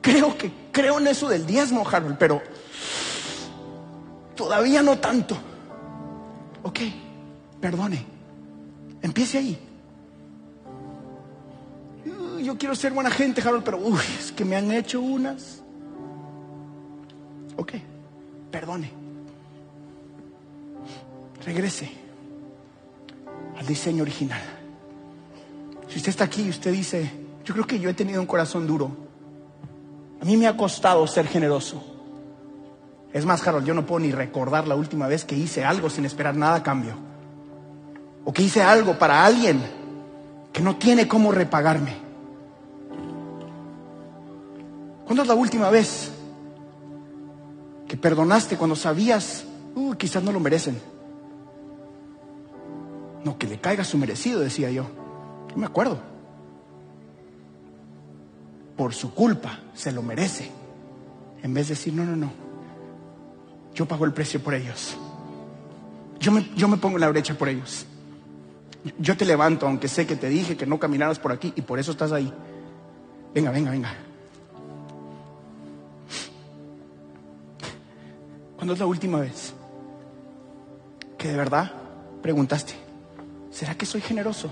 creo 0.00 0.36
que 0.38 0.52
creo 0.70 1.00
en 1.00 1.08
eso 1.08 1.28
del 1.28 1.44
diezmo, 1.44 1.86
Harold, 1.86 2.16
pero 2.18 2.40
todavía 4.36 4.80
no 4.80 4.98
tanto. 4.98 5.36
Ok, 6.62 6.78
perdone, 7.60 8.04
empiece 9.02 9.38
ahí. 9.38 9.58
Yo 12.42 12.56
quiero 12.56 12.74
ser 12.76 12.92
buena 12.92 13.10
gente, 13.10 13.42
Harold, 13.42 13.64
pero 13.64 13.78
uy, 13.78 14.00
es 14.18 14.30
que 14.30 14.44
me 14.44 14.56
han 14.56 14.70
hecho 14.70 15.00
unas. 15.00 15.62
Ok, 17.56 17.72
perdone 18.52 18.99
regrese 21.44 21.90
al 23.58 23.66
diseño 23.66 24.02
original. 24.02 24.40
Si 25.88 25.96
usted 25.96 26.10
está 26.10 26.24
aquí 26.24 26.42
y 26.42 26.50
usted 26.50 26.72
dice, 26.72 27.10
yo 27.44 27.54
creo 27.54 27.66
que 27.66 27.78
yo 27.80 27.90
he 27.90 27.94
tenido 27.94 28.20
un 28.20 28.26
corazón 28.26 28.66
duro. 28.66 28.90
A 30.20 30.24
mí 30.24 30.36
me 30.36 30.46
ha 30.46 30.56
costado 30.56 31.06
ser 31.06 31.26
generoso. 31.26 31.82
Es 33.12 33.26
más, 33.26 33.46
Harold, 33.46 33.66
yo 33.66 33.74
no 33.74 33.86
puedo 33.86 34.00
ni 34.00 34.12
recordar 34.12 34.68
la 34.68 34.76
última 34.76 35.08
vez 35.08 35.24
que 35.24 35.34
hice 35.34 35.64
algo 35.64 35.90
sin 35.90 36.04
esperar 36.04 36.36
nada 36.36 36.56
a 36.56 36.62
cambio. 36.62 36.94
O 38.24 38.32
que 38.32 38.42
hice 38.42 38.62
algo 38.62 38.98
para 38.98 39.24
alguien 39.24 39.60
que 40.52 40.62
no 40.62 40.76
tiene 40.76 41.08
cómo 41.08 41.32
repagarme. 41.32 41.96
¿Cuándo 45.04 45.22
es 45.22 45.28
la 45.28 45.34
última 45.34 45.70
vez 45.70 46.12
que 47.88 47.96
perdonaste 47.96 48.56
cuando 48.56 48.76
sabías, 48.76 49.44
uh, 49.74 49.94
quizás 49.94 50.22
no 50.22 50.30
lo 50.30 50.38
merecen? 50.38 50.80
No, 53.24 53.38
que 53.38 53.46
le 53.46 53.60
caiga 53.60 53.84
su 53.84 53.98
merecido, 53.98 54.40
decía 54.40 54.70
yo. 54.70 54.86
Yo 55.48 55.56
me 55.56 55.66
acuerdo. 55.66 55.98
Por 58.76 58.94
su 58.94 59.14
culpa, 59.14 59.60
se 59.74 59.92
lo 59.92 60.02
merece. 60.02 60.50
En 61.42 61.52
vez 61.52 61.68
de 61.68 61.74
decir, 61.74 61.92
no, 61.92 62.04
no, 62.04 62.16
no. 62.16 62.32
Yo 63.74 63.86
pago 63.86 64.04
el 64.04 64.12
precio 64.12 64.42
por 64.42 64.54
ellos. 64.54 64.96
Yo 66.18 66.32
me, 66.32 66.48
yo 66.54 66.68
me 66.68 66.76
pongo 66.76 66.96
en 66.96 67.02
la 67.02 67.08
brecha 67.08 67.36
por 67.36 67.48
ellos. 67.48 67.86
Yo 68.98 69.16
te 69.16 69.24
levanto, 69.24 69.66
aunque 69.66 69.88
sé 69.88 70.06
que 70.06 70.16
te 70.16 70.28
dije 70.28 70.56
que 70.56 70.66
no 70.66 70.78
caminaras 70.78 71.18
por 71.18 71.32
aquí 71.32 71.52
y 71.56 71.62
por 71.62 71.78
eso 71.78 71.90
estás 71.90 72.12
ahí. 72.12 72.32
Venga, 73.34 73.50
venga, 73.50 73.70
venga. 73.70 73.94
¿Cuándo 78.56 78.74
es 78.74 78.78
la 78.80 78.86
última 78.86 79.20
vez 79.20 79.54
que 81.16 81.28
de 81.28 81.36
verdad 81.36 81.72
preguntaste, 82.22 82.74
¿será 83.50 83.74
que 83.74 83.86
soy 83.86 84.00
generoso? 84.00 84.50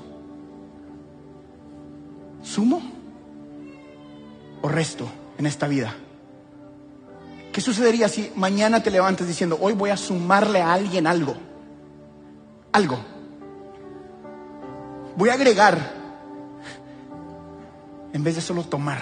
¿Sumo 2.42 2.80
o 4.62 4.68
resto 4.68 5.08
en 5.38 5.46
esta 5.46 5.68
vida? 5.68 5.94
¿Qué 7.52 7.60
sucedería 7.60 8.08
si 8.08 8.30
mañana 8.36 8.82
te 8.82 8.90
levantas 8.90 9.26
diciendo, 9.26 9.58
hoy 9.60 9.72
voy 9.72 9.90
a 9.90 9.96
sumarle 9.96 10.62
a 10.62 10.72
alguien 10.72 11.06
algo? 11.06 11.34
Algo. 12.72 12.98
Voy 15.16 15.30
a 15.30 15.34
agregar 15.34 15.76
en 18.12 18.22
vez 18.22 18.36
de 18.36 18.40
solo 18.40 18.62
tomar. 18.62 19.00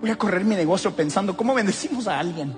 Voy 0.00 0.10
a 0.10 0.16
correr 0.16 0.44
mi 0.44 0.56
negocio 0.56 0.94
pensando, 0.96 1.36
¿cómo 1.36 1.54
bendecimos 1.54 2.08
a 2.08 2.18
alguien? 2.18 2.56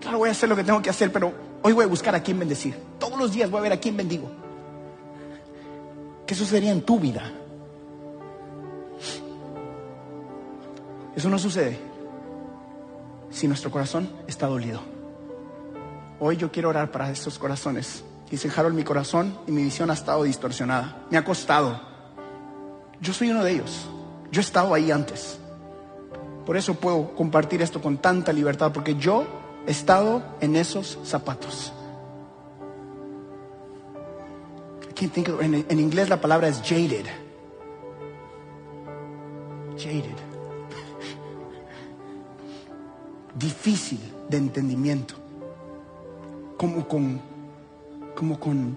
Claro, 0.00 0.18
voy 0.18 0.30
a 0.30 0.32
hacer 0.32 0.48
lo 0.48 0.56
que 0.56 0.64
tengo 0.64 0.80
que 0.80 0.88
hacer, 0.88 1.12
pero 1.12 1.32
hoy 1.62 1.74
voy 1.74 1.84
a 1.84 1.88
buscar 1.88 2.14
a 2.14 2.22
quién 2.22 2.38
bendecir. 2.38 2.91
Todos 3.12 3.24
los 3.24 3.32
días 3.34 3.50
voy 3.50 3.58
a 3.58 3.62
ver 3.64 3.72
a 3.74 3.76
quién 3.76 3.94
bendigo. 3.94 4.30
¿Qué 6.26 6.34
sucedería 6.34 6.72
en 6.72 6.80
tu 6.80 6.98
vida? 6.98 7.30
Eso 11.14 11.28
no 11.28 11.38
sucede 11.38 11.78
si 13.28 13.46
nuestro 13.46 13.70
corazón 13.70 14.08
está 14.26 14.46
dolido. 14.46 14.80
Hoy 16.20 16.38
yo 16.38 16.50
quiero 16.50 16.70
orar 16.70 16.90
para 16.90 17.10
estos 17.10 17.38
corazones. 17.38 18.02
Dice 18.30 18.50
Harold, 18.56 18.74
mi 18.74 18.82
corazón 18.82 19.36
y 19.46 19.52
mi 19.52 19.64
visión 19.64 19.90
ha 19.90 19.92
estado 19.92 20.22
distorsionada. 20.22 21.04
Me 21.10 21.18
ha 21.18 21.24
costado. 21.24 21.82
Yo 22.98 23.12
soy 23.12 23.30
uno 23.30 23.44
de 23.44 23.52
ellos. 23.52 23.90
Yo 24.30 24.40
he 24.40 24.44
estado 24.44 24.72
ahí 24.72 24.90
antes. 24.90 25.38
Por 26.46 26.56
eso 26.56 26.72
puedo 26.72 27.14
compartir 27.14 27.60
esto 27.60 27.82
con 27.82 27.98
tanta 27.98 28.32
libertad, 28.32 28.72
porque 28.72 28.94
yo 28.94 29.26
he 29.66 29.70
estado 29.70 30.22
en 30.40 30.56
esos 30.56 30.98
zapatos. 31.04 31.74
En, 35.02 35.66
en 35.68 35.80
inglés 35.80 36.08
la 36.08 36.20
palabra 36.20 36.46
es 36.46 36.62
jaded. 36.62 37.06
Jaded. 39.76 40.04
Difícil 43.34 43.98
de 44.28 44.36
entendimiento. 44.36 45.14
Como 46.56 46.86
con, 46.86 47.20
como 48.14 48.38
con, 48.38 48.76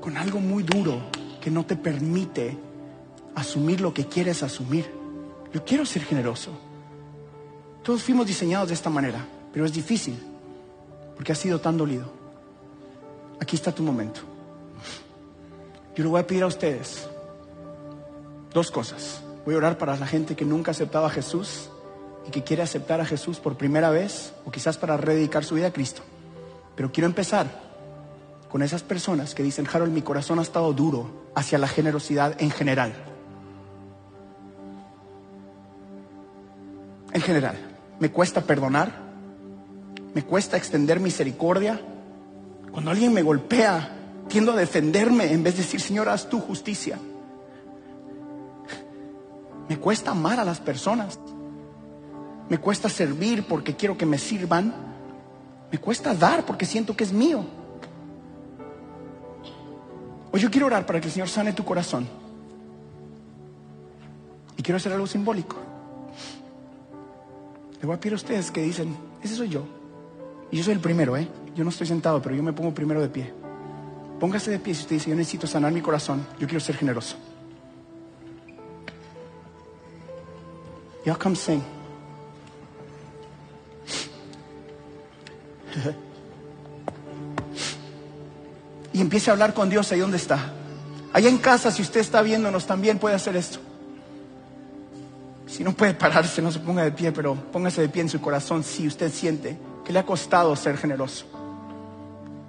con 0.00 0.16
algo 0.16 0.40
muy 0.40 0.64
duro 0.64 0.98
que 1.40 1.52
no 1.52 1.64
te 1.64 1.76
permite 1.76 2.58
asumir 3.36 3.80
lo 3.80 3.94
que 3.94 4.06
quieres 4.06 4.42
asumir. 4.42 4.90
Yo 5.52 5.64
quiero 5.64 5.86
ser 5.86 6.02
generoso. 6.02 6.50
Todos 7.84 8.02
fuimos 8.02 8.26
diseñados 8.26 8.68
de 8.68 8.74
esta 8.74 8.90
manera, 8.90 9.24
pero 9.52 9.64
es 9.64 9.72
difícil 9.72 10.18
porque 11.14 11.30
ha 11.30 11.36
sido 11.36 11.60
tan 11.60 11.76
dolido. 11.76 12.23
Aquí 13.44 13.56
está 13.56 13.72
tu 13.72 13.82
momento. 13.82 14.22
Yo 15.94 16.02
le 16.02 16.08
voy 16.08 16.18
a 16.18 16.26
pedir 16.26 16.44
a 16.44 16.46
ustedes 16.46 17.06
dos 18.54 18.70
cosas. 18.70 19.20
Voy 19.44 19.54
a 19.54 19.58
orar 19.58 19.76
para 19.76 19.94
la 19.98 20.06
gente 20.06 20.34
que 20.34 20.46
nunca 20.46 20.70
ha 20.70 20.72
aceptado 20.72 21.04
a 21.04 21.10
Jesús 21.10 21.68
y 22.26 22.30
que 22.30 22.42
quiere 22.42 22.62
aceptar 22.62 23.02
a 23.02 23.04
Jesús 23.04 23.40
por 23.40 23.58
primera 23.58 23.90
vez 23.90 24.32
o 24.46 24.50
quizás 24.50 24.78
para 24.78 24.96
rededicar 24.96 25.44
su 25.44 25.56
vida 25.56 25.66
a 25.66 25.72
Cristo. 25.74 26.00
Pero 26.74 26.90
quiero 26.90 27.06
empezar 27.06 27.46
con 28.48 28.62
esas 28.62 28.82
personas 28.82 29.34
que 29.34 29.42
dicen, 29.42 29.68
Harold, 29.70 29.92
mi 29.92 30.00
corazón 30.00 30.38
ha 30.38 30.42
estado 30.42 30.72
duro 30.72 31.10
hacia 31.34 31.58
la 31.58 31.68
generosidad 31.68 32.40
en 32.40 32.50
general. 32.50 32.94
En 37.12 37.20
general, 37.20 37.58
me 38.00 38.10
cuesta 38.10 38.40
perdonar, 38.40 38.90
me 40.14 40.24
cuesta 40.24 40.56
extender 40.56 40.98
misericordia. 40.98 41.78
Cuando 42.74 42.90
alguien 42.90 43.12
me 43.12 43.22
golpea, 43.22 43.88
tiendo 44.26 44.50
a 44.50 44.56
defenderme 44.56 45.32
en 45.32 45.44
vez 45.44 45.54
de 45.54 45.62
decir, 45.62 45.80
Señor, 45.80 46.08
haz 46.08 46.28
tu 46.28 46.40
justicia. 46.40 46.98
Me 49.68 49.78
cuesta 49.78 50.10
amar 50.10 50.40
a 50.40 50.44
las 50.44 50.58
personas. 50.58 51.20
Me 52.48 52.58
cuesta 52.58 52.88
servir 52.88 53.46
porque 53.46 53.76
quiero 53.76 53.96
que 53.96 54.06
me 54.06 54.18
sirvan. 54.18 54.74
Me 55.70 55.78
cuesta 55.78 56.14
dar 56.14 56.44
porque 56.44 56.66
siento 56.66 56.96
que 56.96 57.04
es 57.04 57.12
mío. 57.12 57.44
Hoy 60.32 60.40
yo 60.40 60.50
quiero 60.50 60.66
orar 60.66 60.84
para 60.84 61.00
que 61.00 61.06
el 61.06 61.12
Señor 61.12 61.28
sane 61.28 61.52
tu 61.52 61.64
corazón. 61.64 62.08
Y 64.56 64.62
quiero 64.64 64.78
hacer 64.78 64.92
algo 64.92 65.06
simbólico. 65.06 65.58
Le 67.80 67.86
voy 67.86 67.94
a 67.94 68.00
pedir 68.00 68.14
a 68.14 68.16
ustedes 68.16 68.50
que 68.50 68.62
dicen, 68.62 68.96
ese 69.22 69.36
soy 69.36 69.50
yo. 69.50 69.64
Y 70.50 70.56
yo 70.56 70.64
soy 70.64 70.74
el 70.74 70.80
primero, 70.80 71.16
¿eh? 71.16 71.28
Yo 71.54 71.62
no 71.64 71.70
estoy 71.70 71.86
sentado, 71.86 72.20
pero 72.20 72.34
yo 72.34 72.42
me 72.42 72.52
pongo 72.52 72.74
primero 72.74 73.00
de 73.00 73.08
pie. 73.08 73.32
Póngase 74.18 74.50
de 74.50 74.58
pie 74.58 74.74
si 74.74 74.82
usted 74.82 74.96
dice, 74.96 75.10
yo 75.10 75.16
necesito 75.16 75.46
sanar 75.46 75.70
mi 75.72 75.80
corazón. 75.80 76.26
Yo 76.38 76.46
quiero 76.46 76.60
ser 76.60 76.76
generoso. 76.76 77.16
Y'all 81.04 81.18
come 81.18 81.36
sing. 81.36 81.62
y 88.92 89.00
empiece 89.00 89.30
a 89.30 89.34
hablar 89.34 89.54
con 89.54 89.68
Dios 89.68 89.92
ahí 89.92 90.00
donde 90.00 90.16
está. 90.16 90.52
Allá 91.12 91.28
en 91.28 91.38
casa, 91.38 91.70
si 91.70 91.82
usted 91.82 92.00
está 92.00 92.22
viéndonos, 92.22 92.66
también 92.66 92.98
puede 92.98 93.14
hacer 93.14 93.36
esto. 93.36 93.60
Si 95.46 95.62
no 95.62 95.72
puede 95.72 95.94
pararse, 95.94 96.42
no 96.42 96.50
se 96.50 96.58
ponga 96.58 96.82
de 96.82 96.90
pie, 96.90 97.12
pero 97.12 97.36
póngase 97.36 97.82
de 97.82 97.88
pie 97.88 98.02
en 98.02 98.08
su 98.08 98.20
corazón 98.20 98.64
si 98.64 98.88
usted 98.88 99.12
siente 99.12 99.56
que 99.84 99.92
le 99.92 100.00
ha 100.00 100.06
costado 100.06 100.56
ser 100.56 100.76
generoso. 100.76 101.26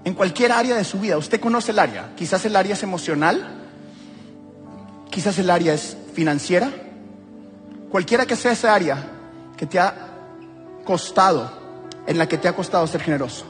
En 0.05 0.13
cualquier 0.13 0.51
área 0.51 0.75
de 0.75 0.83
su 0.83 0.99
vida, 0.99 1.17
usted 1.17 1.41
conoce 1.41 1.71
el 1.71 1.79
área. 1.79 2.13
Quizás 2.15 2.45
el 2.45 2.55
área 2.55 2.73
es 2.73 2.83
emocional, 2.83 3.43
quizás 5.09 5.37
el 5.39 5.49
área 5.49 5.73
es 5.73 5.97
financiera. 6.13 6.71
Cualquiera 7.89 8.27
que 8.27 8.35
sea 8.35 8.51
esa 8.51 8.73
área 8.73 9.03
que 9.57 9.65
te 9.65 9.79
ha 9.79 9.93
costado, 10.85 11.51
en 12.05 12.19
la 12.19 12.27
que 12.27 12.37
te 12.37 12.47
ha 12.47 12.55
costado 12.55 12.85
ser 12.85 13.01
generoso. 13.01 13.45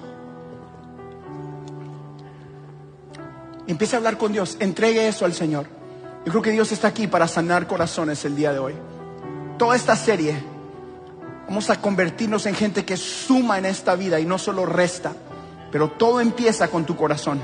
Empiece 3.67 3.95
a 3.95 3.97
hablar 3.97 4.17
con 4.17 4.31
Dios, 4.31 4.55
entregue 4.61 5.09
eso 5.09 5.25
al 5.25 5.33
Señor. 5.33 5.67
Yo 6.25 6.31
creo 6.31 6.41
que 6.41 6.51
Dios 6.51 6.71
está 6.71 6.87
aquí 6.87 7.07
para 7.07 7.27
sanar 7.27 7.67
corazones 7.67 8.23
el 8.23 8.33
día 8.33 8.53
de 8.53 8.59
hoy. 8.59 8.75
Toda 9.57 9.75
esta 9.75 9.97
serie, 9.97 10.41
vamos 11.49 11.69
a 11.69 11.81
convertirnos 11.81 12.45
en 12.45 12.55
gente 12.55 12.85
que 12.85 12.95
suma 12.95 13.57
en 13.57 13.65
esta 13.65 13.95
vida 13.95 14.21
y 14.21 14.25
no 14.25 14.37
solo 14.37 14.65
resta, 14.65 15.11
pero 15.75 15.89
todo 15.89 16.21
empieza 16.21 16.69
con 16.69 16.85
tu 16.85 16.95
corazón. 16.95 17.41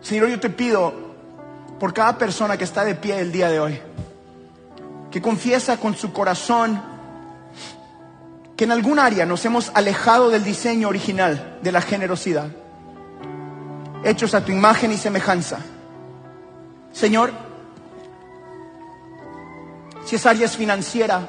Señor, 0.00 0.30
yo 0.30 0.40
te 0.40 0.48
pido 0.48 0.94
por 1.78 1.92
cada 1.92 2.16
persona 2.16 2.56
que 2.56 2.64
está 2.64 2.86
de 2.86 2.94
pie 2.94 3.20
el 3.20 3.30
día 3.30 3.50
de 3.50 3.60
hoy, 3.60 3.78
que 5.10 5.20
confiesa 5.20 5.76
con 5.76 5.94
su 5.94 6.10
corazón 6.10 6.80
que 8.56 8.64
en 8.64 8.72
algún 8.72 8.98
área 8.98 9.26
nos 9.26 9.44
hemos 9.44 9.70
alejado 9.74 10.30
del 10.30 10.42
diseño 10.42 10.88
original 10.88 11.58
de 11.60 11.70
la 11.70 11.82
generosidad 11.82 12.48
hechos 14.04 14.32
a 14.32 14.42
tu 14.42 14.52
imagen 14.52 14.90
y 14.90 14.96
semejanza. 14.96 15.58
Señor, 16.94 17.30
si 20.06 20.16
esa 20.16 20.30
área 20.30 20.46
es 20.46 20.56
financiera, 20.56 21.28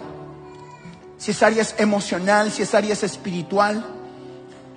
si 1.17 1.31
es 1.31 1.75
emocional, 1.77 2.51
si 2.51 2.63
es 2.63 2.73
espiritual, 3.03 3.83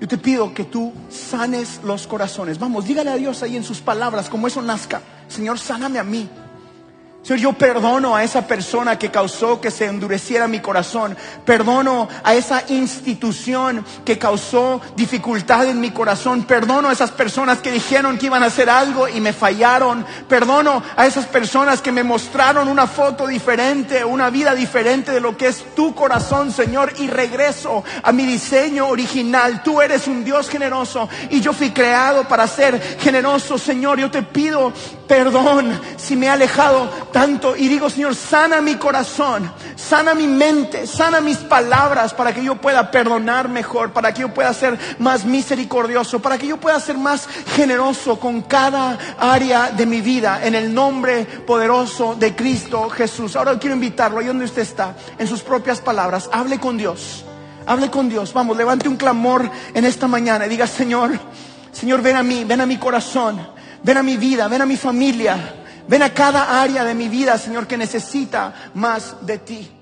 yo 0.01 0.07
te 0.07 0.16
pido 0.16 0.55
que 0.55 0.64
tú 0.64 0.93
sanes 1.11 1.80
los 1.82 2.07
corazones. 2.07 2.59
Vamos, 2.59 2.86
dígale 2.86 3.11
a 3.11 3.16
Dios 3.16 3.43
ahí 3.43 3.57
en 3.57 3.64
sus 3.64 3.80
palabras, 3.80 4.28
como 4.28 4.47
eso 4.47 4.62
nazca. 4.62 5.03
Señor, 5.28 5.59
sáname 5.59 5.99
a 5.99 6.05
mí. 6.05 6.28
Señor, 7.21 7.41
yo 7.41 7.53
perdono 7.53 8.16
a 8.16 8.23
esa 8.23 8.47
persona 8.47 8.99
que 8.99 9.11
causó 9.11 9.61
que 9.61 9.71
se 9.71 9.87
endureciera 9.87 10.49
mi 10.49 10.61
corazón. 10.61 11.16
Perdono 11.45 12.09
a 12.23 12.35
esa 12.35 12.62
institución 12.69 13.85
que 14.05 14.19
causó 14.19 14.81
dificultad 14.97 15.69
en 15.69 15.81
mi 15.81 15.91
corazón. 15.91 16.45
Perdono 16.45 16.89
a 16.89 16.93
esas 16.93 17.11
personas 17.11 17.59
que 17.59 17.73
dijeron 17.73 18.16
que 18.16 18.27
iban 18.27 18.45
a 18.45 18.47
hacer 18.47 18.71
algo 18.71 19.09
y 19.09 19.21
me 19.21 19.33
fallaron. 19.33 20.07
Perdono 20.29 20.83
a 20.97 21.07
esas 21.07 21.27
personas 21.27 21.83
que 21.83 21.93
me 21.93 22.05
mostraron 22.05 22.69
una 22.69 22.87
foto 22.87 23.27
diferente, 23.27 24.05
una 24.05 24.31
vida 24.31 24.55
diferente 24.55 25.11
de 25.11 25.21
lo 25.21 25.37
que 25.37 25.49
es 25.49 25.75
tu 25.75 25.95
corazón, 25.95 26.53
Señor. 26.53 26.93
Y 26.99 27.09
regreso 27.09 27.85
a 28.03 28.12
mi 28.12 28.25
diseño 28.25 28.87
original. 28.87 29.62
Tú 29.62 29.83
eres 29.83 30.07
un 30.07 30.25
Dios 30.25 30.49
generoso 30.49 31.09
y 31.29 31.41
yo 31.41 31.53
fui 31.53 31.73
creado 31.73 32.27
para 32.27 32.47
ser 32.47 32.81
generoso, 33.01 33.59
Señor. 33.59 33.99
Yo 33.99 34.11
te 34.11 34.23
pido 34.23 34.73
perdón 35.09 35.81
si 35.97 36.15
me 36.15 36.27
he 36.27 36.29
alejado 36.29 36.89
tanto 37.13 37.57
y 37.57 37.67
digo, 37.67 37.91
Señor, 37.91 38.15
sana 38.15 38.61
mi 38.61 38.77
corazón, 38.77 39.51
sana 39.75 40.15
mi 40.15 40.29
mente, 40.29 40.87
sana 40.87 41.21
mis 41.21 41.39
palabras 41.39 42.15
para 42.15 42.33
que 42.33 42.45
yo 42.45 42.57
pueda 42.57 42.91
perdonar 42.91 43.49
mejor, 43.49 43.93
para 43.93 44.13
que 44.13 44.21
yo 44.21 44.35
pueda 44.35 44.53
ser 44.53 44.79
más 44.99 45.25
misericordioso, 45.25 46.21
para 46.21 46.39
que 46.39 46.47
yo 46.47 46.59
pueda 46.59 46.79
ser 46.79 46.99
más 46.99 47.27
generoso 47.57 48.21
con 48.21 48.43
cada 48.43 48.99
área 49.19 49.71
de 49.71 49.87
mi 49.87 50.01
vida 50.03 50.41
en 50.45 50.55
el 50.55 50.73
nombre 50.73 51.25
poderoso 51.25 52.15
de 52.15 52.37
Cristo 52.37 52.91
Jesús. 52.91 53.35
Ahora 53.35 53.59
quiero 53.59 53.75
invitarlo, 53.75 54.21
ahí 54.21 54.27
donde 54.27 54.45
usted 54.45 54.63
está, 54.63 54.95
en 55.19 55.27
sus 55.27 55.41
propias 55.41 55.81
palabras, 55.81 56.29
hable 56.33 56.61
con 56.61 56.77
Dios. 56.77 57.25
Hable 57.67 57.91
con 57.91 58.09
Dios, 58.09 58.33
vamos, 58.33 58.57
levante 58.57 58.89
un 58.89 58.97
clamor 58.97 59.51
en 59.75 59.85
esta 59.85 60.09
mañana 60.09 60.47
y 60.47 60.49
diga, 60.49 60.67
Señor, 60.67 61.19
Señor, 61.71 62.01
ven 62.01 62.17
a 62.17 62.23
mí, 62.23 62.45
ven 62.45 62.63
a 62.63 62.67
mi 62.67 62.79
corazón, 62.79 63.47
ven 63.83 63.97
a 63.97 64.03
mi 64.03 64.16
vida, 64.16 64.49
ven 64.49 64.62
a 64.62 64.66
mi 64.66 64.76
familia, 64.76 65.37
ven 65.87 66.03
a 66.03 66.12
cada 66.12 66.61
área 66.61 66.85
de 66.85 66.95
mi 66.95 67.09
vida, 67.09 67.39
Señor, 67.39 67.66
que 67.66 67.76
necesita 67.76 68.70
más 68.74 69.26
de 69.26 69.39
ti. 69.39 69.78